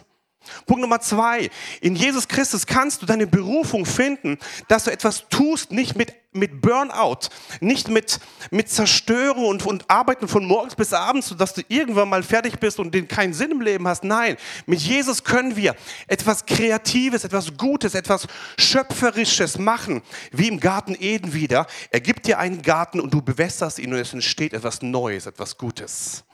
[0.67, 1.51] Punkt Nummer zwei.
[1.81, 6.61] In Jesus Christus kannst du deine Berufung finden, dass du etwas tust, nicht mit, mit
[6.61, 7.29] Burnout,
[7.61, 8.19] nicht mit,
[8.51, 12.79] mit Zerstörung und, und Arbeiten von morgens bis abends, sodass du irgendwann mal fertig bist
[12.81, 14.05] und keinen Sinn im Leben hast.
[14.05, 15.77] Nein, mit Jesus können wir
[16.09, 18.27] etwas Kreatives, etwas Gutes, etwas
[18.59, 21.67] Schöpferisches machen, wie im Garten Eden wieder.
[21.91, 25.57] Er gibt dir einen Garten und du bewässerst ihn und es entsteht etwas Neues, etwas
[25.57, 26.25] Gutes.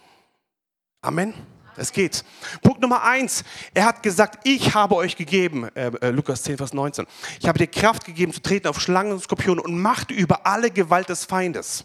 [1.00, 1.34] Amen.
[1.76, 2.24] Es geht.
[2.60, 3.44] Punkt Nummer eins.
[3.72, 7.06] Er hat gesagt, ich habe euch gegeben, äh, äh, Lukas 10, Vers 19.
[7.40, 10.72] Ich habe dir Kraft gegeben zu treten auf Schlangen und Skorpione und Macht über alle
[10.72, 11.84] Gewalt des Feindes.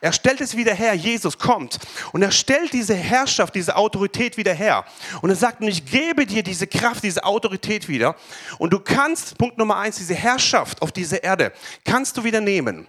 [0.00, 0.94] Er stellt es wieder her.
[0.94, 1.78] Jesus kommt
[2.12, 4.84] und er stellt diese Herrschaft, diese Autorität wieder her.
[5.20, 8.14] Und er sagt, und ich gebe dir diese Kraft, diese Autorität wieder.
[8.58, 11.52] Und du kannst, Punkt Nummer eins, diese Herrschaft auf dieser Erde,
[11.84, 12.86] kannst du wieder nehmen.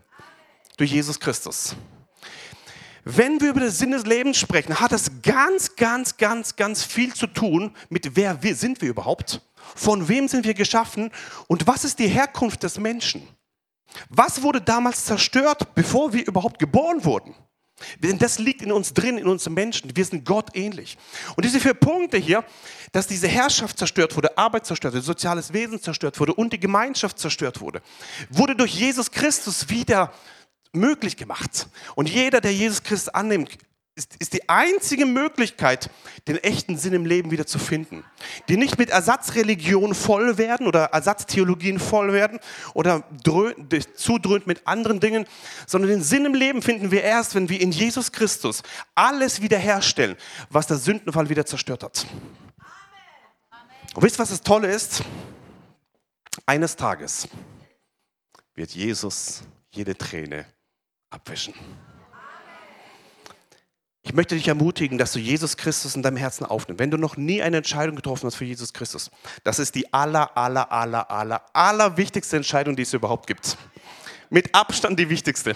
[0.78, 1.76] Durch Jesus Christus.
[3.08, 7.14] Wenn wir über den Sinn des Lebens sprechen, hat das ganz, ganz, ganz, ganz viel
[7.14, 9.42] zu tun mit wer wir, sind wir überhaupt,
[9.76, 11.12] von wem sind wir geschaffen
[11.46, 13.28] und was ist die Herkunft des Menschen.
[14.10, 17.36] Was wurde damals zerstört, bevor wir überhaupt geboren wurden?
[18.00, 19.96] Denn das liegt in uns drin, in uns Menschen.
[19.96, 20.98] Wir sind Gott ähnlich.
[21.36, 22.44] Und diese vier Punkte hier,
[22.92, 27.20] dass diese Herrschaft zerstört wurde, Arbeit zerstört wurde, soziales Wesen zerstört wurde und die Gemeinschaft
[27.20, 27.82] zerstört wurde,
[28.30, 30.12] wurde durch Jesus Christus wieder
[30.76, 31.68] möglich gemacht.
[31.96, 33.58] Und jeder, der Jesus Christus annimmt,
[33.96, 35.90] ist, ist, die einzige Möglichkeit,
[36.28, 38.04] den echten Sinn im Leben wieder zu finden.
[38.50, 42.40] Die nicht mit Ersatzreligionen voll werden oder Ersatztheologien voll werden
[42.74, 43.04] oder
[43.96, 45.26] zudröhnt mit anderen Dingen,
[45.66, 48.64] sondern den Sinn im Leben finden wir erst, wenn wir in Jesus Christus
[48.96, 50.18] alles wiederherstellen,
[50.50, 52.06] was der Sündenfall wieder zerstört hat.
[53.94, 55.04] Und wisst ihr, was das Tolle ist?
[56.46, 57.30] Eines Tages
[58.56, 60.46] wird Jesus jede Träne
[61.16, 61.54] abwischen.
[64.04, 66.80] Ich möchte dich ermutigen, dass du Jesus Christus in deinem Herzen aufnimmst.
[66.80, 69.10] Wenn du noch nie eine Entscheidung getroffen hast für Jesus Christus,
[69.44, 73.58] das ist die aller, aller, aller, aller, aller wichtigste Entscheidung, die es überhaupt gibt.
[74.30, 75.56] Mit Abstand die wichtigste.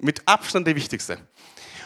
[0.00, 1.18] Mit Abstand die wichtigste.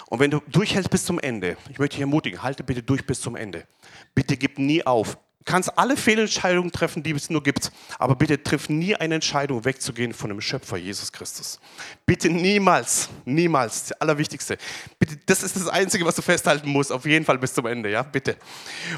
[0.08, 3.20] Und wenn du durchhältst bis zum Ende, ich möchte dich ermutigen, halte bitte durch bis
[3.20, 3.66] zum Ende.
[4.14, 8.68] Bitte gib nie auf kannst alle Fehlentscheidungen treffen, die es nur gibt, aber bitte triff
[8.68, 11.58] nie eine Entscheidung, wegzugehen von dem Schöpfer Jesus Christus.
[12.04, 14.58] Bitte niemals, niemals, das Allerwichtigste.
[14.98, 17.90] Bitte, das ist das Einzige, was du festhalten musst, auf jeden Fall bis zum Ende,
[17.90, 18.36] ja, bitte.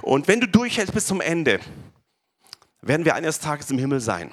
[0.03, 1.61] Und wenn du durchhältst bis zum Ende,
[2.81, 4.31] werden wir eines Tages im Himmel sein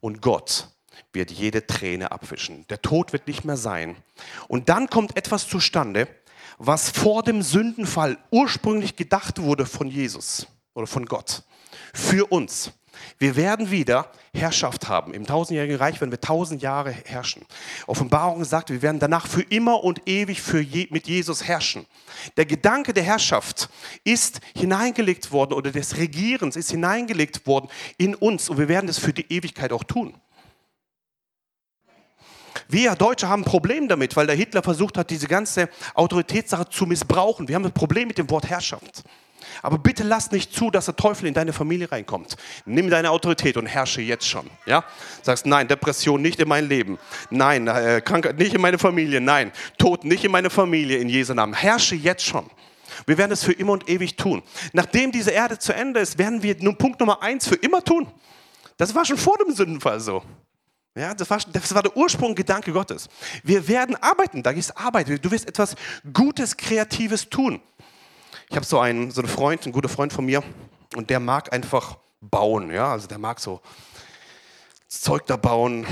[0.00, 0.68] und Gott
[1.12, 2.66] wird jede Träne abwischen.
[2.68, 3.96] Der Tod wird nicht mehr sein.
[4.48, 6.08] Und dann kommt etwas zustande,
[6.58, 11.42] was vor dem Sündenfall ursprünglich gedacht wurde von Jesus oder von Gott
[11.92, 12.72] für uns.
[13.18, 15.14] Wir werden wieder Herrschaft haben.
[15.14, 17.44] Im tausendjährigen Reich werden wir tausend Jahre herrschen.
[17.86, 21.86] Offenbarung sagt, wir werden danach für immer und ewig für je, mit Jesus herrschen.
[22.36, 23.68] Der Gedanke der Herrschaft
[24.04, 28.98] ist hineingelegt worden oder des Regierens ist hineingelegt worden in uns und wir werden es
[28.98, 30.14] für die Ewigkeit auch tun.
[32.68, 36.86] Wir Deutsche haben ein Problem damit, weil der Hitler versucht hat, diese ganze Autoritätssache zu
[36.86, 37.48] missbrauchen.
[37.48, 39.04] Wir haben ein Problem mit dem Wort Herrschaft.
[39.62, 42.36] Aber bitte lass nicht zu, dass der Teufel in deine Familie reinkommt.
[42.64, 44.50] Nimm deine Autorität und herrsche jetzt schon.
[44.66, 44.84] Ja?
[45.22, 46.98] Sagst, nein, Depression nicht in mein Leben.
[47.30, 49.20] Nein, äh, Krankheit nicht in meine Familie.
[49.20, 51.54] Nein, Tod nicht in meine Familie in Jesu Namen.
[51.54, 52.48] Herrsche jetzt schon.
[53.06, 54.42] Wir werden es für immer und ewig tun.
[54.72, 58.06] Nachdem diese Erde zu Ende ist, werden wir nun Punkt Nummer eins für immer tun.
[58.76, 60.22] Das war schon vor dem Sündenfall so.
[60.96, 63.08] Ja, das war, das war der Ursprung, Gedanke Gottes.
[63.42, 65.08] Wir werden arbeiten, da ist Arbeit.
[65.24, 65.74] Du wirst etwas
[66.12, 67.60] Gutes, Kreatives tun.
[68.50, 70.42] Ich habe so einen, so einen Freund, einen guten Freund von mir,
[70.96, 72.70] und der mag einfach bauen.
[72.70, 73.60] Ja, also der mag so
[74.88, 75.86] Zeug da bauen.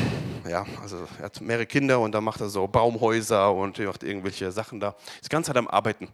[0.48, 4.52] Ja, also er hat mehrere Kinder und da macht er so Baumhäuser und macht irgendwelche
[4.52, 4.94] Sachen da.
[5.14, 6.08] Ist die ganze Zeit am Arbeiten.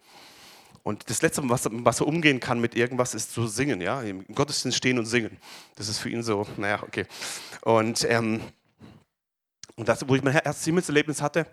[0.83, 3.81] Und das Letzte, was, was er umgehen kann mit irgendwas, ist zu singen.
[3.81, 5.37] Ja, im Gottesdienst stehen und singen.
[5.75, 7.07] Das ist für ihn so, naja, okay.
[7.63, 8.41] Und ähm,
[9.77, 11.47] und das, wo ich mein erstes Himmelserlebnis hatte,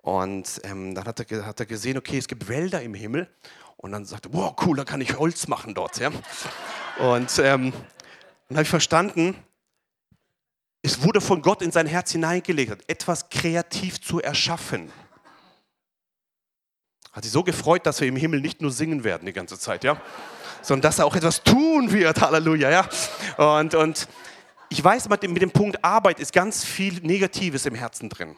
[0.00, 3.28] und ähm, dann hat er, hat er gesehen, okay, es gibt Wälder im Himmel.
[3.76, 5.98] Und dann sagte wow, cool, da kann ich Holz machen dort.
[5.98, 6.10] Ja?
[6.98, 7.72] Und ähm,
[8.48, 9.36] dann habe ich verstanden,
[10.82, 14.92] es wurde von Gott in sein Herz hineingelegt, etwas kreativ zu erschaffen.
[17.12, 19.84] Hat sich so gefreut, dass wir im Himmel nicht nur singen werden die ganze Zeit,
[19.84, 20.00] ja,
[20.62, 22.20] sondern dass er auch etwas tun wird.
[22.20, 22.88] Halleluja, ja.
[23.36, 24.06] Und, und
[24.68, 28.36] ich weiß, mit dem, mit dem Punkt Arbeit ist ganz viel Negatives im Herzen drin.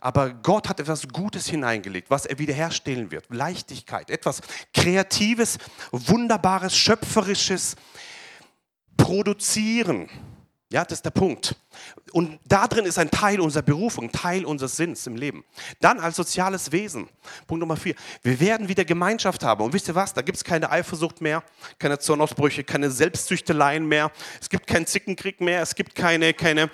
[0.00, 3.26] Aber Gott hat etwas Gutes hineingelegt, was er wiederherstellen wird.
[3.28, 4.40] Leichtigkeit, etwas
[4.72, 5.58] Kreatives,
[5.92, 7.76] Wunderbares, Schöpferisches,
[8.96, 10.08] Produzieren.
[10.72, 11.56] Ja, das ist der Punkt.
[12.12, 15.44] Und da drin ist ein Teil unserer Berufung, Teil unseres Sinns im Leben.
[15.80, 17.08] Dann als soziales Wesen.
[17.48, 17.96] Punkt Nummer vier.
[18.22, 19.64] Wir werden wieder Gemeinschaft haben.
[19.64, 20.14] Und wisst ihr was?
[20.14, 21.42] Da gibt es keine Eifersucht mehr,
[21.80, 24.12] keine Zornausbrüche, keine Selbstzüchteleien mehr.
[24.40, 25.60] Es gibt keinen Zickenkrieg mehr.
[25.60, 26.70] Es gibt keine, keine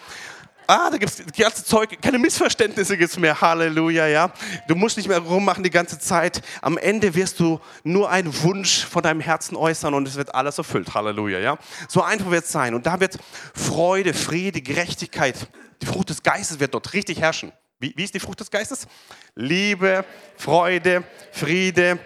[0.66, 3.40] Ah, da gibt es die ganze Zeug, keine Missverständnisse gibt es mehr.
[3.40, 4.32] Halleluja, ja.
[4.66, 6.42] Du musst nicht mehr rummachen die ganze Zeit.
[6.60, 10.58] Am Ende wirst du nur einen Wunsch von deinem Herzen äußern und es wird alles
[10.58, 10.92] erfüllt.
[10.92, 11.58] Halleluja, ja.
[11.88, 12.74] So einfach wird es sein.
[12.74, 13.16] Und da wird
[13.54, 15.48] Freude, Friede, Gerechtigkeit,
[15.82, 17.52] die Frucht des Geistes wird dort richtig herrschen.
[17.78, 18.88] Wie, wie ist die Frucht des Geistes?
[19.34, 20.04] Liebe,
[20.36, 21.98] Freude, Friede,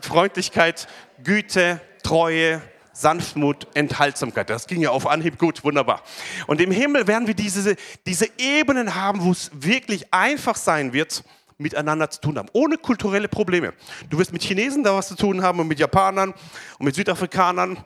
[0.00, 0.88] Freundlichkeit,
[1.22, 2.62] Güte, Treue,
[3.00, 4.50] Sanftmut, Enthaltsamkeit.
[4.50, 6.02] Das ging ja auf Anhieb gut, wunderbar.
[6.46, 11.22] Und im Himmel werden wir diese, diese Ebenen haben, wo es wirklich einfach sein wird,
[11.58, 13.72] miteinander zu tun haben, ohne kulturelle Probleme.
[14.10, 16.34] Du wirst mit Chinesen da was zu tun haben und mit Japanern
[16.78, 17.78] und mit Südafrikanern.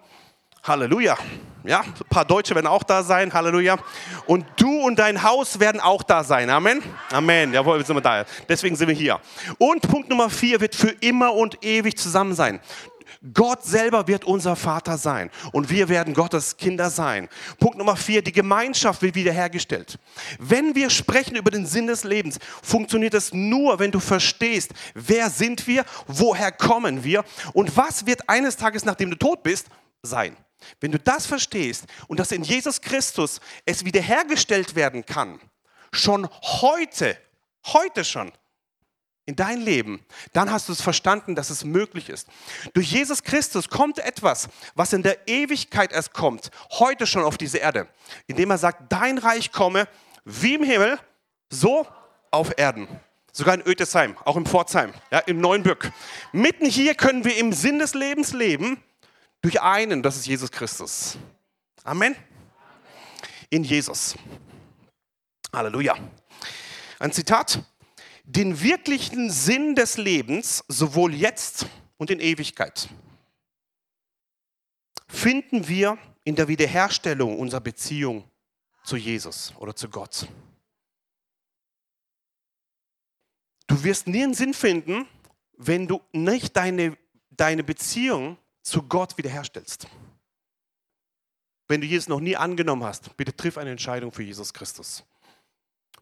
[0.64, 1.18] Halleluja.
[1.64, 3.32] Ja, ein paar Deutsche werden auch da sein.
[3.32, 3.78] Halleluja.
[4.26, 6.50] Und du und dein Haus werden auch da sein.
[6.50, 6.80] Amen.
[7.10, 7.52] Amen.
[7.52, 8.24] Jawohl, wir sind da.
[8.48, 9.20] Deswegen sind wir hier.
[9.58, 12.60] Und Punkt Nummer vier wird für immer und ewig zusammen sein.
[13.34, 17.28] Gott selber wird unser Vater sein und wir werden Gottes Kinder sein.
[17.58, 19.98] Punkt Nummer vier, die Gemeinschaft wird wiederhergestellt.
[20.38, 25.30] Wenn wir sprechen über den Sinn des Lebens, funktioniert es nur, wenn du verstehst, wer
[25.30, 29.66] sind wir, woher kommen wir und was wird eines Tages, nachdem du tot bist,
[30.02, 30.36] sein.
[30.80, 35.40] Wenn du das verstehst und dass in Jesus Christus es wiederhergestellt werden kann,
[35.92, 37.18] schon heute,
[37.66, 38.32] heute schon,
[39.24, 42.28] in dein Leben, dann hast du es verstanden, dass es möglich ist.
[42.74, 47.58] Durch Jesus Christus kommt etwas, was in der Ewigkeit erst kommt, heute schon auf diese
[47.58, 47.88] Erde,
[48.26, 49.86] indem er sagt, dein Reich komme
[50.24, 50.98] wie im Himmel,
[51.50, 51.86] so
[52.30, 52.88] auf Erden.
[53.32, 55.90] Sogar in Ötesheim, auch im Pforzheim, ja, im Neuenbück.
[56.32, 58.82] Mitten hier können wir im Sinn des Lebens leben,
[59.40, 61.16] durch einen, das ist Jesus Christus.
[61.82, 62.14] Amen.
[63.50, 64.14] In Jesus.
[65.52, 65.96] Halleluja.
[66.98, 67.62] Ein Zitat
[68.36, 71.66] den wirklichen Sinn des Lebens, sowohl jetzt
[71.98, 72.88] und in Ewigkeit,
[75.06, 78.24] finden wir in der Wiederherstellung unserer Beziehung
[78.84, 80.26] zu Jesus oder zu Gott.
[83.66, 85.06] Du wirst nie einen Sinn finden,
[85.58, 86.96] wenn du nicht deine,
[87.30, 89.86] deine Beziehung zu Gott wiederherstellst.
[91.68, 95.04] Wenn du Jesus noch nie angenommen hast, bitte triff eine Entscheidung für Jesus Christus.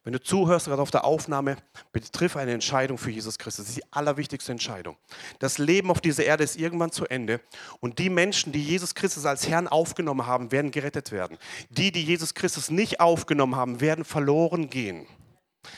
[0.02, 1.56] Wenn du zuhörst, gerade auf der Aufnahme,
[1.92, 3.66] bitte triff eine Entscheidung für Jesus Christus.
[3.66, 4.96] Das ist die allerwichtigste Entscheidung.
[5.40, 7.40] Das Leben auf dieser Erde ist irgendwann zu Ende
[7.80, 11.36] und die Menschen, die Jesus Christus als Herrn aufgenommen haben, werden gerettet werden.
[11.68, 15.06] Die, die Jesus Christus nicht aufgenommen haben, werden verloren gehen.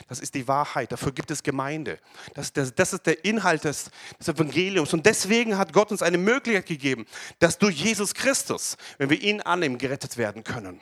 [0.07, 0.91] Das ist die Wahrheit.
[0.91, 1.99] Dafür gibt es Gemeinde.
[2.33, 4.93] Das, das, das ist der Inhalt des, des, Evangeliums.
[4.93, 7.05] Und deswegen hat Gott uns eine Möglichkeit gegeben,
[7.39, 10.79] dass durch Jesus Christus, wenn wir ihn annehmen, gerettet werden können.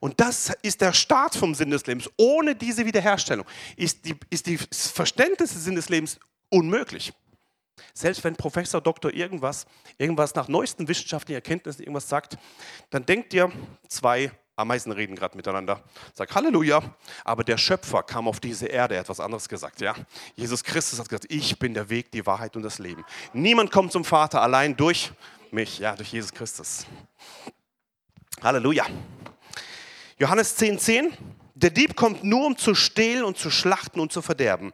[0.00, 2.08] Und das ist der Start vom Sinn des Lebens.
[2.16, 6.18] Ohne diese Wiederherstellung ist, die, ist die Verständnis des Sinn des Lebens
[6.50, 7.12] unmöglich.
[7.94, 9.66] Selbst wenn Professor, Doktor irgendwas,
[9.98, 12.38] irgendwas nach neuesten wissenschaftlichen Erkenntnissen irgendwas sagt,
[12.90, 13.50] dann denkt ihr,
[13.88, 15.82] zwei Ameisen reden gerade miteinander.
[16.14, 16.82] Sagt Halleluja,
[17.24, 19.80] aber der Schöpfer kam auf diese Erde, er hat etwas anderes gesagt.
[19.80, 19.94] Ja?
[20.34, 23.04] Jesus Christus hat gesagt, ich bin der Weg, die Wahrheit und das Leben.
[23.32, 25.12] Niemand kommt zum Vater allein durch
[25.52, 26.86] mich, ja, durch Jesus Christus.
[28.42, 28.86] Halleluja.
[30.20, 31.12] Johannes 10,10, 10,
[31.54, 34.72] der Dieb kommt nur, um zu stehlen und zu schlachten und zu verderben.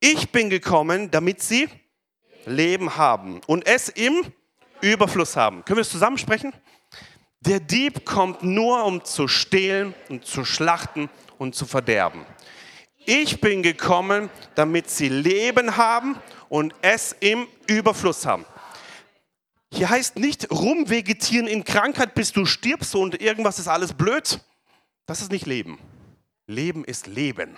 [0.00, 1.68] Ich bin gekommen, damit sie
[2.46, 4.24] Leben haben und es im
[4.80, 5.64] Überfluss haben.
[5.64, 6.52] Können wir das zusammensprechen?
[7.38, 12.26] Der Dieb kommt nur, um zu stehlen und zu schlachten und zu verderben.
[13.06, 16.16] Ich bin gekommen, damit sie Leben haben
[16.48, 18.44] und es im Überfluss haben.
[19.72, 24.40] Hier heißt nicht rumvegetieren in Krankheit, bis du stirbst und irgendwas ist alles blöd.
[25.06, 25.78] Das ist nicht Leben.
[26.46, 27.56] Leben ist Leben.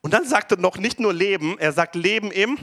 [0.00, 2.58] Und dann sagt er noch nicht nur Leben, er sagt Leben im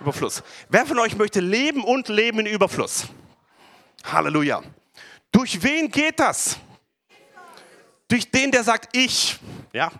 [0.00, 0.42] Überfluss.
[0.68, 3.06] Wer von euch möchte leben und leben in Überfluss?
[4.04, 4.62] Halleluja.
[5.32, 6.58] Durch wen geht das?
[8.08, 9.38] Durch den, der sagt, ich.
[9.72, 9.90] Ja,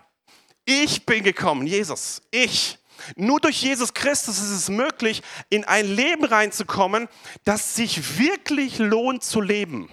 [0.65, 2.21] ich bin gekommen, Jesus.
[2.31, 2.79] Ich.
[3.15, 7.07] Nur durch Jesus Christus ist es möglich, in ein Leben reinzukommen,
[7.43, 9.89] das sich wirklich lohnt zu leben.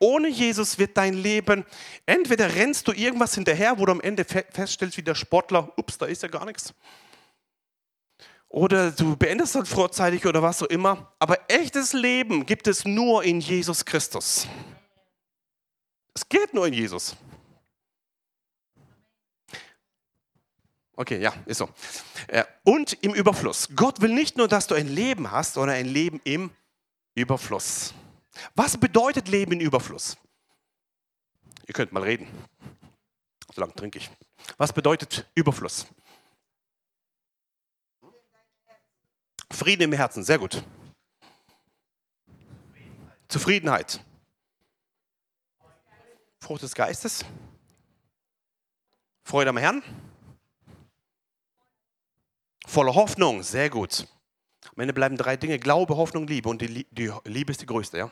[0.00, 1.64] Ohne Jesus wird dein Leben,
[2.06, 6.06] entweder rennst du irgendwas hinterher, wo du am Ende feststellst, wie der Sportler, ups, da
[6.06, 6.74] ist ja gar nichts.
[8.48, 11.12] Oder du beendest dann vorzeitig oder was auch immer.
[11.18, 14.48] Aber echtes Leben gibt es nur in Jesus Christus.
[16.14, 17.14] Es geht nur in Jesus.
[20.96, 21.68] Okay, ja, ist so.
[22.26, 23.68] Äh, und im Überfluss.
[23.76, 26.50] Gott will nicht nur, dass du ein Leben hast, sondern ein Leben im
[27.14, 27.94] Überfluss.
[28.54, 30.16] Was bedeutet Leben im Überfluss?
[31.66, 32.26] Ihr könnt mal reden.
[33.54, 34.10] So lange trinke ich.
[34.56, 35.86] Was bedeutet Überfluss?
[39.52, 40.62] Frieden im Herzen, sehr gut.
[43.28, 44.04] Zufriedenheit.
[46.40, 47.24] Frucht des Geistes.
[49.24, 49.82] Freude am Herrn.
[52.66, 54.06] Voller Hoffnung, sehr gut.
[54.74, 56.48] Am Ende bleiben drei Dinge: Glaube, Hoffnung, Liebe.
[56.48, 58.10] Und die, die Liebe ist die größte, ja?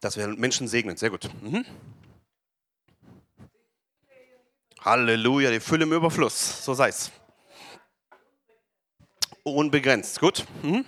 [0.00, 1.28] Dass wir Menschen segnen, sehr gut.
[1.42, 1.64] Mhm.
[4.80, 7.10] Halleluja, die Fülle im Überfluss, so sei es.
[9.42, 10.46] Unbegrenzt, gut.
[10.62, 10.86] Mhm.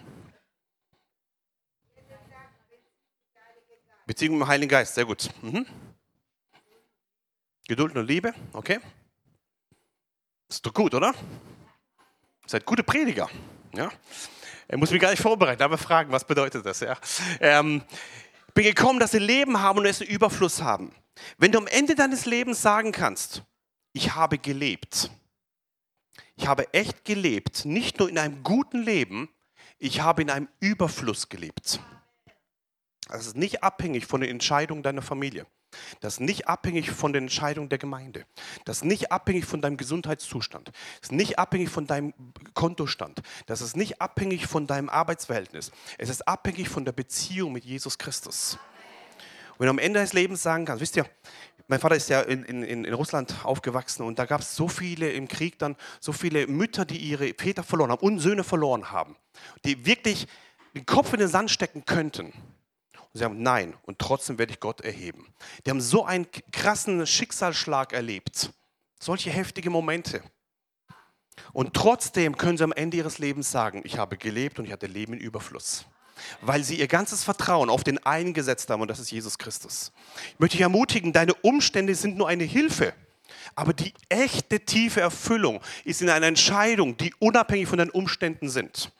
[4.06, 5.28] Beziehung mit dem Heiligen Geist, sehr gut.
[5.42, 5.66] Mhm.
[7.68, 8.80] Geduld und Liebe, okay.
[10.48, 11.14] Ist doch gut, oder?
[12.46, 13.28] Seid gute Prediger.
[13.74, 13.90] Ja?
[14.68, 16.80] Er muss mich gar nicht vorbereiten, aber fragen, was bedeutet das?
[16.80, 16.98] Ja?
[17.40, 17.82] Ähm,
[18.54, 20.94] bin gekommen, dass sie Leben haben und es einen Überfluss haben.
[21.38, 23.42] Wenn du am Ende deines Lebens sagen kannst,
[23.92, 25.10] ich habe gelebt,
[26.36, 29.28] ich habe echt gelebt, nicht nur in einem guten Leben,
[29.78, 31.80] ich habe in einem Überfluss gelebt.
[33.08, 35.46] Das ist nicht abhängig von den Entscheidungen deiner Familie.
[36.00, 38.24] Das ist nicht abhängig von den Entscheidungen der Gemeinde.
[38.64, 40.68] Das ist nicht abhängig von deinem Gesundheitszustand.
[41.00, 42.14] Das ist nicht abhängig von deinem
[42.54, 43.22] Kontostand.
[43.46, 45.72] Das ist nicht abhängig von deinem Arbeitsverhältnis.
[45.98, 48.58] Es ist abhängig von der Beziehung mit Jesus Christus.
[49.52, 51.06] Und wenn du am Ende des Lebens sagen kannst, wisst ihr,
[51.68, 55.10] mein Vater ist ja in, in, in Russland aufgewachsen und da gab es so viele
[55.10, 59.16] im Krieg dann, so viele Mütter, die ihre Väter verloren haben und Söhne verloren haben,
[59.64, 60.26] die wirklich
[60.74, 62.32] den Kopf in den Sand stecken könnten
[63.12, 65.34] und sie haben nein, und trotzdem werde ich Gott erheben.
[65.64, 68.50] Die haben so einen krassen Schicksalsschlag erlebt.
[68.98, 70.22] Solche heftige Momente.
[71.52, 74.86] Und trotzdem können sie am Ende ihres Lebens sagen, ich habe gelebt und ich hatte
[74.86, 75.84] Leben in Überfluss.
[76.40, 79.92] Weil sie ihr ganzes Vertrauen auf den einen gesetzt haben und das ist Jesus Christus.
[80.32, 82.94] Ich möchte dich ermutigen, deine Umstände sind nur eine Hilfe.
[83.54, 88.92] Aber die echte tiefe Erfüllung ist in einer Entscheidung, die unabhängig von deinen Umständen sind.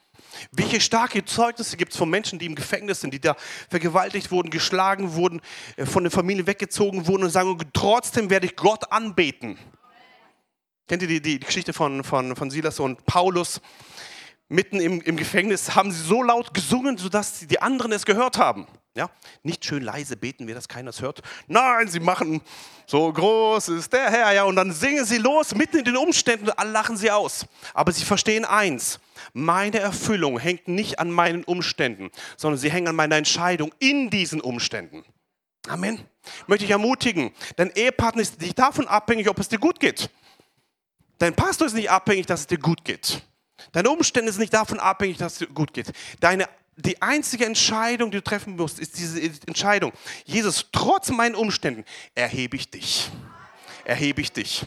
[0.53, 3.37] Welche starke Zeugnisse gibt es von Menschen, die im Gefängnis sind, die da
[3.69, 5.41] vergewaltigt wurden, geschlagen wurden,
[5.77, 9.59] äh, von der Familie weggezogen wurden und sagen, trotzdem werde ich Gott anbeten.
[10.89, 13.61] Kennt ihr die, die Geschichte von, von, von Silas und Paulus?
[14.53, 18.67] Mitten im, im Gefängnis haben sie so laut gesungen, sodass die anderen es gehört haben.
[18.95, 19.09] Ja?
[19.43, 21.23] Nicht schön leise beten wir, dass keiner es hört.
[21.47, 22.43] Nein, sie machen
[22.87, 26.51] so groß ist der Herr, ja, und dann singen sie los mitten in den Umständen
[26.51, 27.47] und alle lachen sie aus.
[27.73, 29.01] Aber sie verstehen eins:
[29.33, 34.43] Meine Erfüllung hängt nicht an meinen Umständen, sondern sie hängt an meiner Entscheidung in diesen
[34.43, 35.03] Umständen.
[35.67, 36.05] Amen.
[36.47, 40.11] Möchte ich ermutigen, dein Ehepartner ist nicht davon abhängig, ob es dir gut geht.
[41.17, 43.23] Dein Pastor ist nicht abhängig, dass es dir gut geht.
[43.71, 45.93] Deine Umstände sind nicht davon abhängig, dass es dir gut geht.
[46.21, 49.93] Deine die einzige Entscheidung, die du treffen musst, ist diese Entscheidung.
[50.25, 51.85] Jesus, trotz meinen Umständen
[52.15, 53.11] erhebe ich dich.
[53.85, 54.65] Erhebe ich dich.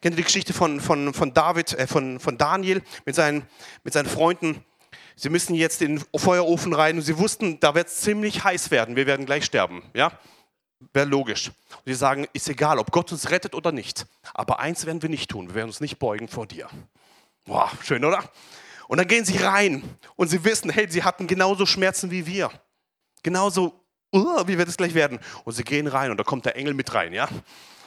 [0.00, 3.46] Kennt ihr die Geschichte von, von, von David, äh, von, von Daniel mit seinen,
[3.82, 4.64] mit seinen Freunden?
[5.16, 8.70] Sie müssen jetzt in den Feuerofen rein und sie wussten, da wird es ziemlich heiß
[8.70, 8.96] werden.
[8.96, 9.82] Wir werden gleich sterben.
[9.94, 10.12] Ja?
[10.92, 11.48] Wäre logisch.
[11.48, 14.06] Und sie sagen, ist egal, ob Gott uns rettet oder nicht.
[14.34, 15.48] Aber eins werden wir nicht tun.
[15.48, 16.68] Wir werden uns nicht beugen vor dir.
[17.44, 18.22] Boah, schön, oder?
[18.88, 19.82] Und dann gehen sie rein
[20.16, 22.50] und sie wissen, hey, sie hatten genauso Schmerzen wie wir.
[23.22, 23.84] Genauso,
[24.14, 25.18] uh, wie wird es gleich werden?
[25.44, 27.28] Und sie gehen rein und da kommt der Engel mit rein, ja?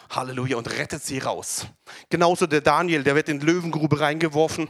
[0.09, 1.67] Halleluja, und rettet sie raus.
[2.09, 4.69] Genauso der Daniel, der wird in die Löwengrube reingeworfen.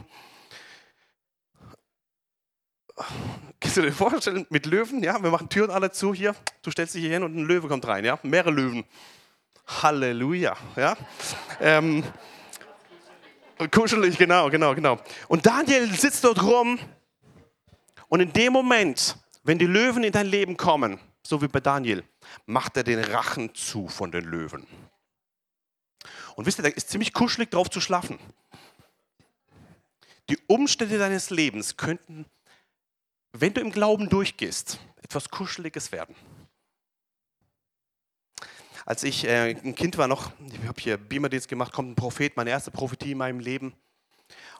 [3.60, 6.94] Kannst du dir vorstellen, mit Löwen, ja, wir machen Türen alle zu hier, du stellst
[6.94, 8.84] dich hier hin und ein Löwe kommt rein, ja, mehrere Löwen.
[9.66, 10.96] Halleluja, ja.
[11.60, 12.04] Ähm,
[13.70, 14.98] kuschelig, genau, genau, genau.
[15.28, 16.78] Und Daniel sitzt dort rum
[18.08, 22.04] und in dem Moment, wenn die Löwen in dein Leben kommen, so wie bei Daniel,
[22.46, 24.66] macht er den Rachen zu von den Löwen.
[26.36, 28.18] Und wisst ihr, da ist ziemlich kuschelig drauf zu schlafen.
[30.28, 32.26] Die Umstände deines Lebens könnten,
[33.32, 36.14] wenn du im Glauben durchgehst, etwas Kuscheliges werden.
[38.86, 42.36] Als ich äh, ein Kind war noch, ich habe hier Beamerdienst gemacht, kommt ein Prophet,
[42.36, 43.74] meine erste Prophetie in meinem Leben.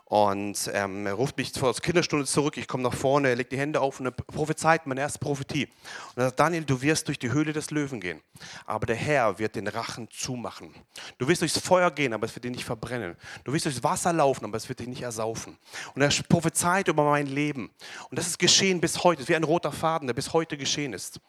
[0.05, 3.59] Und ähm, er ruft mich der Kinderstunde zurück, ich komme nach vorne, er legt die
[3.59, 5.67] Hände auf und er prophezeit meine erste Prophetie.
[6.15, 8.21] Und er sagt, Daniel, du wirst durch die Höhle des Löwen gehen,
[8.67, 10.75] aber der Herr wird den Rachen zumachen.
[11.19, 13.15] Du wirst durchs Feuer gehen, aber es wird dich nicht verbrennen.
[13.45, 15.57] Du wirst durchs Wasser laufen, aber es wird dich nicht ersaufen.
[15.95, 17.71] Und er prophezeit über mein Leben.
[18.11, 21.21] Und das ist geschehen bis heute, wie ein roter Faden, der bis heute geschehen ist.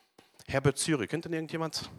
[0.47, 1.91] Herbert Zürich, kennt denn irgendjemand?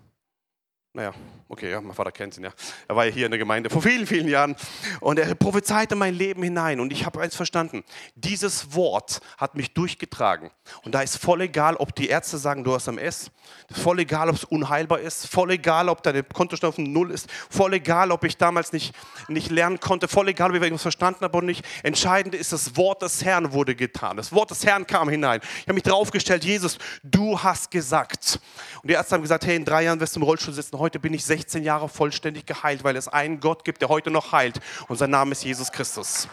[0.99, 1.13] Naja,
[1.49, 2.51] okay, ja, mein Vater kennt ihn ja.
[2.89, 4.57] Er war ja hier in der Gemeinde vor vielen, vielen Jahren.
[4.99, 6.81] Und er prophezeite mein Leben hinein.
[6.81, 7.85] Und ich habe eins verstanden.
[8.17, 10.51] Dieses Wort hat mich durchgetragen.
[10.83, 13.31] Und da ist voll egal, ob die Ärzte sagen, du hast MS.
[13.71, 15.29] Voll egal, ob es unheilbar ist.
[15.29, 17.31] Voll egal, ob deine Kontostand auf Null ist.
[17.49, 18.93] Voll egal, ob ich damals nicht,
[19.29, 20.09] nicht lernen konnte.
[20.09, 21.65] Voll egal, ob ich irgendwas verstanden habe oder nicht.
[21.85, 24.17] Entscheidend ist, das Wort des Herrn wurde getan.
[24.17, 25.41] Das Wort des Herrn kam hinein.
[25.61, 28.41] Ich habe mich draufgestellt, Jesus, du hast gesagt.
[28.83, 30.88] Und die Ärzte haben gesagt, hey, in drei Jahren wirst du im Rollstuhl sitzen heute
[30.97, 34.61] bin ich 16 Jahre vollständig geheilt, weil es einen Gott gibt, der heute noch heilt.
[34.89, 36.29] Und sein Name ist Jesus Christus.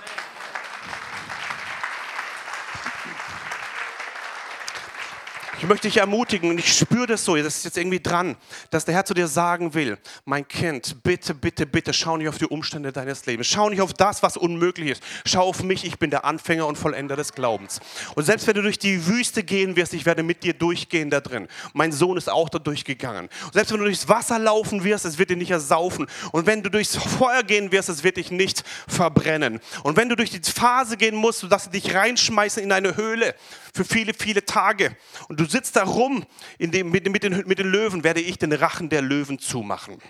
[5.57, 8.35] Ich möchte dich ermutigen und ich spüre das so, das ist jetzt irgendwie dran,
[8.71, 12.37] dass der Herr zu dir sagen will, mein Kind, bitte, bitte, bitte, schau nicht auf
[12.37, 13.47] die Umstände deines Lebens.
[13.47, 15.03] Schau nicht auf das, was unmöglich ist.
[15.25, 17.79] Schau auf mich, ich bin der Anfänger und Vollender des Glaubens.
[18.15, 21.21] Und selbst wenn du durch die Wüste gehen wirst, ich werde mit dir durchgehen da
[21.21, 21.47] drin.
[21.73, 23.29] Mein Sohn ist auch da durchgegangen.
[23.45, 26.07] Und selbst wenn du durchs Wasser laufen wirst, es wird dich nicht ersaufen.
[26.33, 29.61] Und wenn du durchs Feuer gehen wirst, es wird dich nicht verbrennen.
[29.83, 33.35] Und wenn du durch die Phase gehen musst, dass sie dich reinschmeißen in eine Höhle
[33.73, 34.95] für viele, viele Tage
[35.27, 36.25] und du du sitzt da rum
[36.59, 40.01] dem, mit, mit, den, mit den Löwen, werde ich den Rachen der Löwen zumachen.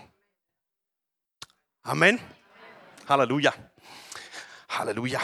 [1.84, 2.20] Amen.
[3.08, 3.54] Halleluja.
[4.70, 5.20] Halleluja.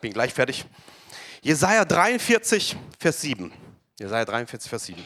[0.00, 0.64] Bin gleich fertig.
[1.42, 3.52] Jesaja 43, Vers 7.
[3.98, 5.04] Jesaja 43, Vers 7.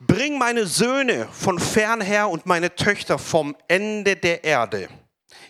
[0.00, 4.88] Bring meine Söhne von fern her und meine Töchter vom Ende der Erde.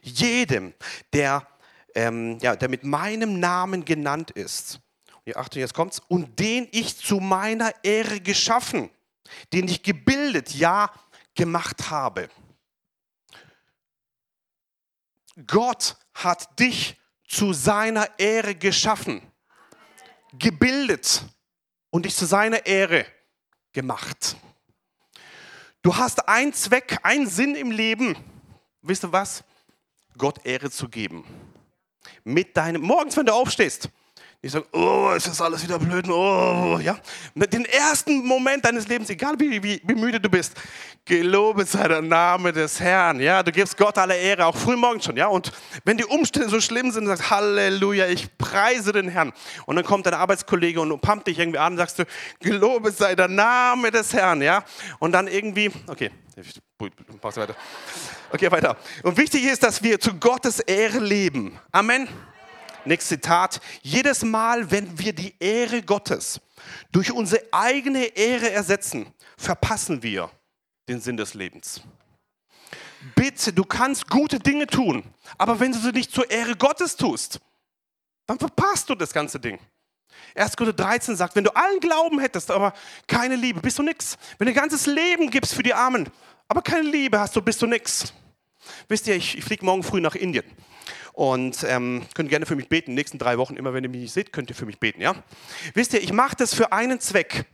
[0.03, 0.75] Jedem,
[1.13, 1.47] der,
[1.95, 4.84] ähm, ja, der mit meinem Namen genannt ist
[5.27, 8.91] ja, Achtung, jetzt kommt's, und den ich zu meiner Ehre geschaffen,
[9.53, 10.93] den ich gebildet, ja,
[11.35, 12.29] gemacht habe.
[15.47, 16.97] Gott hat dich
[17.27, 19.21] zu seiner Ehre geschaffen,
[20.33, 21.23] gebildet
[21.91, 23.07] und dich zu seiner Ehre
[23.73, 24.37] gemacht.
[25.83, 28.17] Du hast einen Zweck, einen Sinn im Leben.
[28.83, 29.43] Wisst ihr was?
[30.17, 31.25] Gott Ehre zu geben.
[32.23, 33.89] Mit deinem, morgens, wenn du aufstehst,
[34.45, 36.07] ich sage, oh, ist das alles wieder blöd.
[36.07, 36.99] Oh, ja.
[37.35, 40.53] Den ersten Moment deines Lebens, egal wie, wie, wie müde du bist,
[41.07, 43.21] gelobet sei der Name des Herrn.
[43.21, 45.17] Ja, du gibst Gott alle Ehre, auch früh morgens schon.
[45.17, 45.51] Ja, und
[45.87, 49.33] wenn die Umstände so schlimm sind, sagst Halleluja, ich preise den Herrn.
[49.65, 52.05] Und dann kommt dein Arbeitskollege und pumpt dich irgendwie an und sagst du,
[52.41, 54.43] gelobet sei der Name des Herrn.
[54.43, 54.63] Ja,
[54.99, 56.11] und dann irgendwie, okay,
[57.23, 57.57] mach's weiter.
[58.31, 58.77] Okay, weiter.
[59.05, 61.59] Und wichtig ist, dass wir zu Gottes Ehre leben.
[61.73, 62.09] Amen.
[62.85, 63.61] Nächstes Zitat.
[63.83, 66.41] Jedes Mal, wenn wir die Ehre Gottes
[66.93, 69.07] durch unsere eigene Ehre ersetzen,
[69.37, 70.31] verpassen wir
[70.89, 71.81] den Sinn des Lebens.
[73.15, 75.05] Bitte, du kannst gute Dinge tun,
[75.37, 77.41] aber wenn du sie nicht zur Ehre Gottes tust,
[78.27, 79.59] dann verpasst du das ganze Ding.
[80.35, 80.57] 1.
[80.57, 82.73] Korinther 13 sagt, wenn du allen Glauben hättest, aber
[83.07, 84.17] keine Liebe, bist du nix.
[84.39, 86.09] Wenn du dein ganzes Leben gibst für die Armen,
[86.49, 88.13] aber keine Liebe hast du, bist du nix.
[88.89, 90.45] Wisst ihr, ich, ich fliege morgen früh nach Indien.
[91.13, 92.91] Und ähm, könnt gerne für mich beten.
[92.91, 94.81] In den nächsten drei Wochen, immer wenn ihr mich nicht seht, könnt ihr für mich
[94.81, 95.01] beten.
[95.01, 95.15] Ja?
[95.75, 97.45] Wisst ihr, ich mache das für einen Zweck.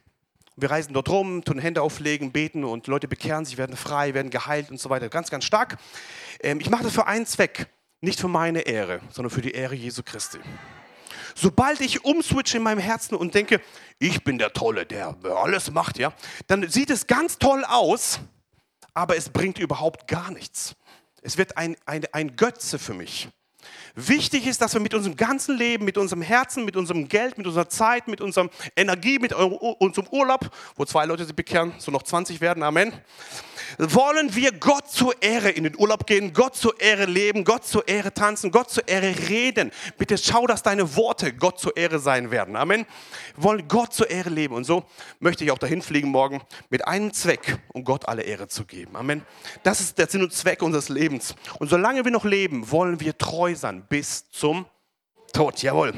[0.56, 4.30] Wir reisen dort rum, tun Hände auflegen, beten und Leute bekehren sich, werden frei, werden
[4.30, 5.08] geheilt und so weiter.
[5.08, 5.78] Ganz, ganz stark.
[6.40, 7.68] Ähm, ich mache das für einen Zweck.
[8.02, 10.38] Nicht für meine Ehre, sondern für die Ehre Jesu Christi.
[11.34, 13.61] Sobald ich umswitche in meinem Herzen und denke,
[13.98, 16.12] ich bin der Tolle, der alles macht, ja,
[16.46, 18.20] dann sieht es ganz toll aus,
[18.94, 20.74] aber es bringt überhaupt gar nichts.
[21.23, 23.29] Es wird ein, ein, ein Götze für mich.
[23.94, 27.46] Wichtig ist, dass wir mit unserem ganzen Leben, mit unserem Herzen, mit unserem Geld, mit
[27.46, 32.02] unserer Zeit, mit unserer Energie, mit unserem Urlaub, wo zwei Leute sich bekehren, so noch
[32.02, 32.92] 20 werden, Amen,
[33.78, 37.86] wollen wir Gott zur Ehre in den Urlaub gehen, Gott zur Ehre leben, Gott zur
[37.86, 39.70] Ehre tanzen, Gott zur Ehre reden.
[39.98, 42.56] Bitte schau, dass deine Worte Gott zur Ehre sein werden.
[42.56, 42.86] Amen.
[43.36, 44.54] Wir wollen Gott zur Ehre leben.
[44.54, 44.84] Und so
[45.18, 48.96] möchte ich auch dahin fliegen morgen mit einem Zweck, um Gott alle Ehre zu geben.
[48.96, 49.22] Amen.
[49.62, 51.34] Das ist der Sinn und Zweck unseres Lebens.
[51.58, 54.66] Und solange wir noch leben, wollen wir treu sein bis zum
[55.32, 55.62] Tod.
[55.62, 55.92] Jawohl.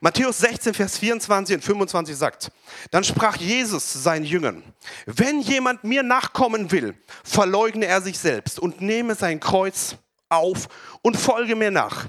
[0.00, 2.50] Matthäus 16, Vers 24 und 25 sagt,
[2.90, 4.62] dann sprach Jesus seinen Jüngern,
[5.06, 6.94] wenn jemand mir nachkommen will,
[7.24, 9.96] verleugne er sich selbst und nehme sein Kreuz
[10.28, 10.68] auf
[11.02, 12.08] und folge mir nach.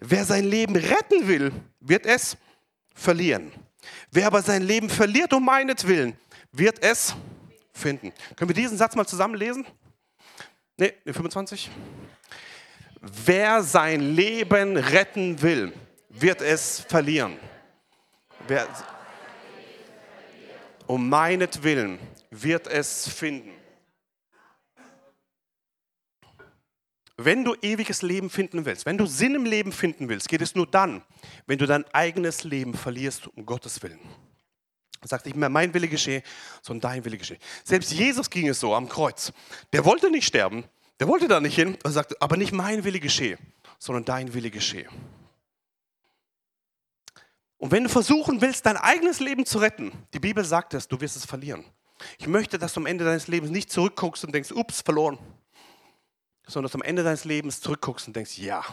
[0.00, 2.36] Wer sein Leben retten will, wird es
[2.94, 3.52] verlieren.
[4.10, 6.16] Wer aber sein Leben verliert um meinetwillen,
[6.50, 7.14] wird es
[7.72, 8.12] finden.
[8.36, 9.66] Können wir diesen Satz mal zusammen lesen?
[10.76, 11.70] Ne, 25.
[13.04, 15.72] Wer sein Leben retten will,
[16.08, 17.36] wird es verlieren.
[18.46, 18.68] Wer,
[20.86, 21.98] um meinetwillen
[22.30, 23.50] wird es finden.
[27.16, 30.54] Wenn du ewiges Leben finden willst, wenn du Sinn im Leben finden willst, geht es
[30.54, 31.02] nur dann,
[31.46, 33.98] wenn du dein eigenes Leben verlierst, um Gottes Willen.
[35.00, 36.22] Er sagt nicht mehr mein Wille geschehe,
[36.62, 37.38] sondern dein Wille geschehe.
[37.64, 39.32] Selbst Jesus ging es so am Kreuz.
[39.72, 40.64] Der wollte nicht sterben,
[41.00, 41.76] der wollte da nicht hin.
[41.84, 43.38] Er sagte, aber nicht mein Wille geschehe,
[43.78, 44.88] sondern dein Wille geschehe.
[47.58, 51.00] Und wenn du versuchen willst, dein eigenes Leben zu retten, die Bibel sagt es, du
[51.00, 51.64] wirst es verlieren.
[52.18, 55.16] Ich möchte, dass du am Ende deines Lebens nicht zurückguckst und denkst, ups, verloren.
[56.44, 58.64] Sondern dass du am Ende deines Lebens zurückguckst und denkst, ja,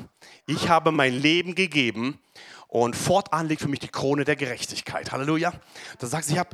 [0.48, 2.20] ich habe mein Leben gegeben
[2.68, 5.12] und fortan liegt für mich die Krone der Gerechtigkeit.
[5.12, 5.54] Halleluja.
[6.00, 6.50] Da sagst du, ich habe,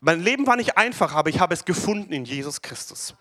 [0.00, 3.14] mein Leben war nicht einfach, aber ich habe es gefunden in Jesus Christus.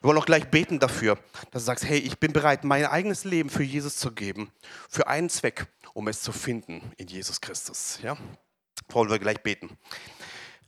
[0.00, 1.18] Wir wollen auch gleich beten dafür,
[1.50, 4.52] dass du sagst, hey, ich bin bereit, mein eigenes Leben für Jesus zu geben,
[4.88, 5.66] für einen Zweck
[5.98, 7.98] um es zu finden in Jesus Christus.
[8.04, 8.16] Ja?
[8.90, 9.76] Wollen wir gleich beten.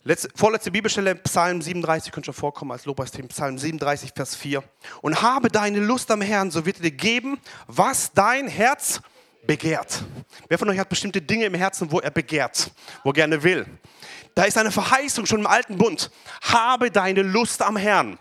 [0.03, 4.65] Letzte, vorletzte Bibelstelle, Psalm 37, könnte schon vorkommen als Lobpreisthema, Psalm 37, Vers 4.
[5.03, 9.01] Und habe deine Lust am Herrn, so wird er dir geben, was dein Herz
[9.47, 10.03] begehrt.
[10.49, 12.73] Wer von euch hat bestimmte Dinge im Herzen, wo er begehrt,
[13.05, 13.67] wo er gerne will?
[14.35, 16.11] Da ist eine Verheißung schon im alten Bund.
[16.43, 18.19] Habe deine Lust am Herrn.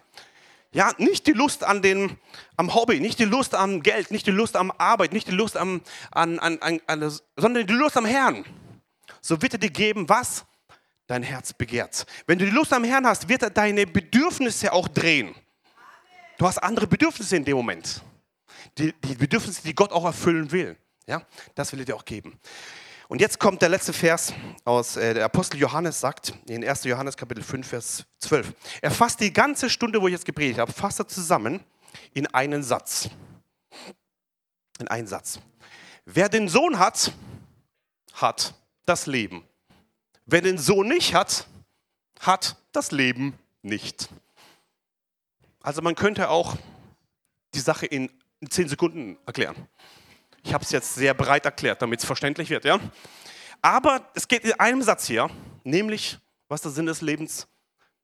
[0.72, 2.18] Ja, nicht die Lust an den,
[2.56, 5.58] am Hobby, nicht die Lust am Geld, nicht die Lust am Arbeit, nicht die Lust
[5.58, 8.46] am, an, an, an, an, sondern die Lust am Herrn.
[9.22, 10.46] So wird er dir geben, was
[11.08, 12.06] dein Herz begehrt.
[12.28, 15.34] Wenn du die Lust am Herrn hast, wird er deine Bedürfnisse auch drehen.
[16.38, 18.04] Du hast andere Bedürfnisse in dem Moment.
[18.78, 20.78] Die, die Bedürfnisse, die Gott auch erfüllen will.
[21.08, 21.24] Ja,
[21.56, 22.40] das will er dir auch geben.
[23.10, 24.32] Und jetzt kommt der letzte Vers
[24.66, 26.84] aus, äh, der Apostel Johannes sagt, in 1.
[26.84, 28.54] Johannes Kapitel 5, Vers 12.
[28.84, 31.60] Er fasst die ganze Stunde, wo ich jetzt gepredigt habe, fasst er zusammen
[32.14, 33.10] in einen Satz.
[34.78, 35.40] In einen Satz.
[36.06, 37.12] Wer den Sohn hat,
[38.14, 38.54] hat
[38.86, 39.44] das Leben.
[40.28, 41.48] Wer den Sohn nicht hat,
[42.20, 43.34] hat das Leben
[43.64, 44.08] nicht.
[45.62, 46.58] Also man könnte auch
[47.56, 48.12] die Sache in
[48.52, 49.68] zehn Sekunden erklären.
[50.44, 52.66] Ich habe es jetzt sehr breit erklärt, damit es verständlich wird.
[52.66, 52.80] Ja?
[53.62, 55.30] Aber es geht in einem Satz hier,
[55.64, 56.18] nämlich,
[56.48, 57.48] was der Sinn des Lebens?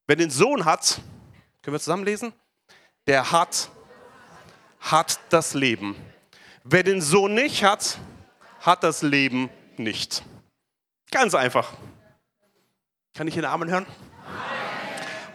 [0.07, 1.01] Wer den Sohn hat,
[1.61, 2.33] können wir zusammenlesen?
[3.07, 3.69] Der hat,
[4.79, 5.95] hat das Leben.
[6.63, 7.99] Wer den Sohn nicht hat,
[8.59, 10.23] hat das Leben nicht.
[11.11, 11.73] Ganz einfach.
[13.13, 13.85] Kann ich den Amen hören?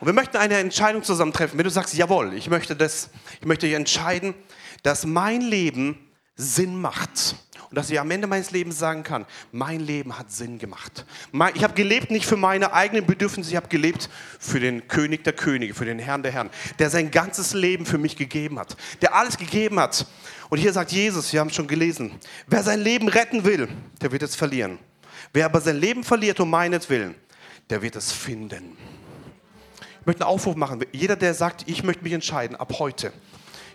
[0.01, 1.59] Und wir möchten eine Entscheidung zusammen treffen.
[1.59, 4.35] Wenn du sagst, jawohl, ich möchte das, ich möchte entscheiden,
[4.83, 6.10] dass mein Leben
[6.41, 7.37] Sinn macht.
[7.69, 11.07] Und dass ich am Ende meines Lebens sagen kann, mein Leben hat Sinn gemacht.
[11.55, 14.11] Ich habe gelebt nicht für meine eigenen Bedürfnisse, ich habe gelebt
[14.41, 17.99] für den König der Könige, für den Herrn der Herren, der sein ganzes Leben für
[17.99, 20.05] mich gegeben hat, der alles gegeben hat.
[20.49, 22.11] Und hier sagt Jesus, wir haben es schon gelesen,
[22.49, 23.69] wer sein Leben retten will,
[24.01, 24.81] der wird es verlieren.
[25.33, 27.15] Wer aber sein Leben verliert um meinetwillen,
[27.69, 28.77] der wird es finden.
[30.01, 30.85] Ich möchte einen Aufruf machen.
[30.91, 33.13] Jeder, der sagt, ich möchte mich entscheiden, ab heute.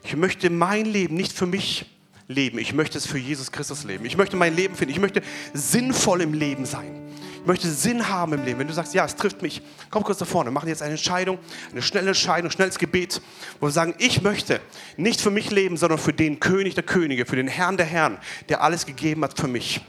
[0.03, 1.94] Ich möchte mein Leben nicht für mich
[2.27, 2.59] leben.
[2.59, 4.05] Ich möchte es für Jesus Christus leben.
[4.05, 4.93] Ich möchte mein Leben finden.
[4.93, 5.21] Ich möchte
[5.53, 7.01] sinnvoll im Leben sein.
[7.41, 8.59] Ich möchte Sinn haben im Leben.
[8.59, 9.61] Wenn du sagst, ja, es trifft mich,
[9.91, 10.49] komm kurz da vorne.
[10.49, 11.37] Wir machen jetzt eine Entscheidung,
[11.71, 13.21] eine schnelle Entscheidung, schnelles Gebet,
[13.59, 14.59] wo wir sagen, ich möchte
[14.97, 18.17] nicht für mich leben, sondern für den König der Könige, für den Herrn der Herren,
[18.49, 19.81] der alles gegeben hat für mich.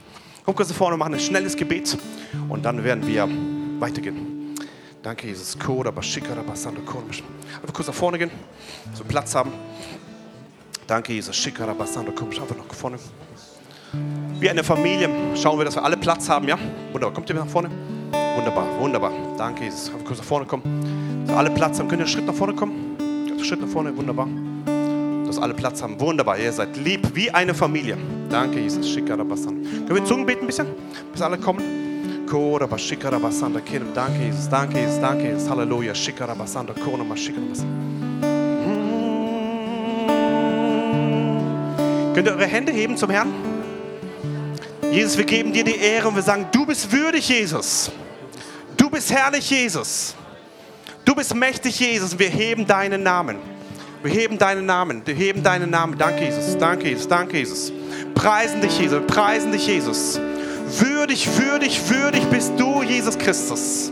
[0.45, 1.97] Komm kurz da vorne, machen ein schnelles Gebet
[2.47, 3.27] und dann werden wir
[3.79, 4.55] weitergehen.
[5.01, 5.55] Danke, Jesus.
[5.55, 5.93] Einfach
[7.73, 8.29] kurz nach vorne gehen,
[8.93, 9.51] so Platz haben.
[10.87, 11.35] Danke, Jesus.
[11.35, 12.97] Schickara Basando, komm, schau einfach nach vorne.
[14.39, 16.57] Wie eine Familie schauen wir, dass wir alle Platz haben, ja?
[16.91, 17.13] Wunderbar.
[17.13, 17.69] Kommt ihr nach vorne?
[18.35, 19.11] Wunderbar, wunderbar.
[19.37, 19.91] Danke, Jesus.
[20.05, 21.25] Kurz nach vorne kommen.
[21.27, 21.87] Dass alle Platz haben.
[21.87, 22.97] Könnt ihr einen Schritt nach vorne kommen?
[23.43, 24.27] Schritt nach vorne, wunderbar.
[25.25, 25.99] dass alle Platz haben.
[25.99, 27.97] Wunderbar, ihr seid lieb wie eine Familie.
[28.29, 28.89] Danke, Jesus.
[28.89, 29.63] Shikarabasan.
[29.63, 30.67] Können wir Zungen beten ein bisschen,
[31.11, 31.63] bis alle kommen?
[33.93, 34.49] Danke, Jesus.
[34.49, 34.99] Danke, Jesus.
[34.99, 35.49] Danke, Jesus.
[35.49, 35.93] Halleluja.
[35.95, 38.36] Shikarabasanda, Konama, Shikarabasanda.
[42.17, 43.31] Könnt ihr eure Hände heben zum Herrn?
[44.91, 47.91] Jesus, wir geben dir die Ehre und wir sagen, du bist würdig, Jesus.
[48.75, 50.15] Du bist herrlich, Jesus.
[51.05, 52.17] Du bist mächtig, Jesus.
[52.17, 53.37] Wir heben deinen Namen.
[54.01, 55.03] Wir heben deinen Namen.
[55.05, 55.95] Wir heben deinen Namen.
[55.95, 56.57] Danke, Jesus.
[56.57, 57.07] Danke, Jesus.
[57.07, 57.71] Danke, Jesus.
[58.15, 59.01] Preisen dich, Jesus.
[59.05, 60.19] Preisen dich, Jesus.
[60.79, 63.91] Würdig, würdig, würdig bist du, Jesus Christus.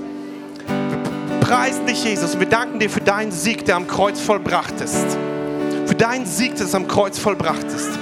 [0.66, 2.40] Wir preisen dich, Jesus.
[2.40, 5.16] Wir danken dir für deinen Sieg, der am Kreuz vollbracht ist.
[5.86, 8.00] Für deinen Sieg, der am Kreuz vollbracht ist.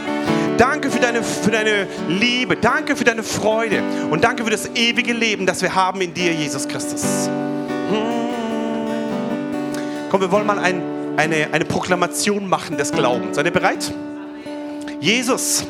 [0.58, 2.56] Danke für deine, für deine Liebe.
[2.56, 3.82] Danke für deine Freude.
[4.10, 7.30] Und danke für das ewige Leben, das wir haben in dir, Jesus Christus.
[10.10, 10.82] Komm, wir wollen mal ein,
[11.18, 13.36] eine, eine Proklamation machen des Glaubens.
[13.36, 13.92] Seid ihr bereit?
[15.00, 15.66] Jesus,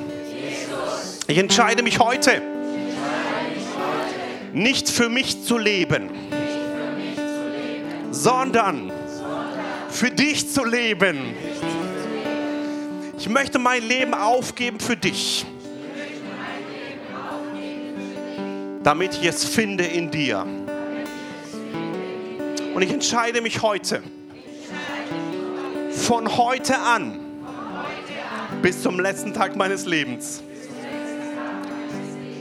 [1.28, 2.42] ich entscheide mich heute,
[4.52, 6.10] nicht für mich zu leben,
[8.12, 8.92] sondern
[9.90, 11.34] für dich zu leben.
[13.24, 15.46] Ich möchte mein Leben aufgeben für dich,
[18.84, 20.46] damit ich es finde in dir.
[22.76, 24.04] Und ich entscheide mich heute,
[25.92, 27.18] von heute an.
[28.62, 30.44] Bis zum letzten Tag meines Lebens,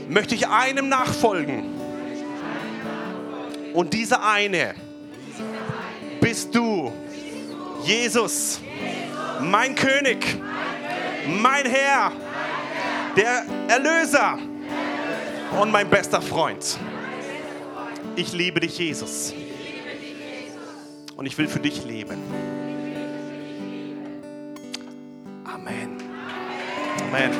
[0.09, 1.63] möchte ich einem nachfolgen.
[3.73, 4.75] Und dieser eine
[6.19, 6.91] bist du,
[7.85, 8.59] Jesus,
[9.39, 10.43] mein König
[11.27, 12.11] mein Herr,
[13.15, 14.37] der Erlöser
[15.59, 16.77] und mein bester Freund.
[18.15, 19.33] Ich liebe dich, Jesus.
[21.15, 22.21] Und ich will für dich leben.
[25.45, 25.97] Amen.
[27.09, 27.31] Amen.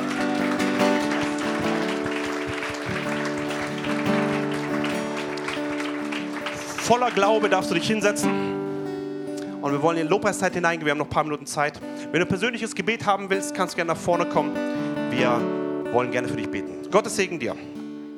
[6.84, 8.53] Voller Glaube darfst du dich hinsetzen.
[9.64, 10.86] Und wir wollen in Lobpreiszeit hineingehen.
[10.86, 11.80] Wir haben noch ein paar Minuten Zeit.
[12.11, 14.53] Wenn du persönliches Gebet haben willst, kannst du gerne nach vorne kommen.
[15.09, 15.39] Wir
[15.93, 16.91] wollen gerne für dich beten.
[16.91, 17.55] Gottes Segen dir.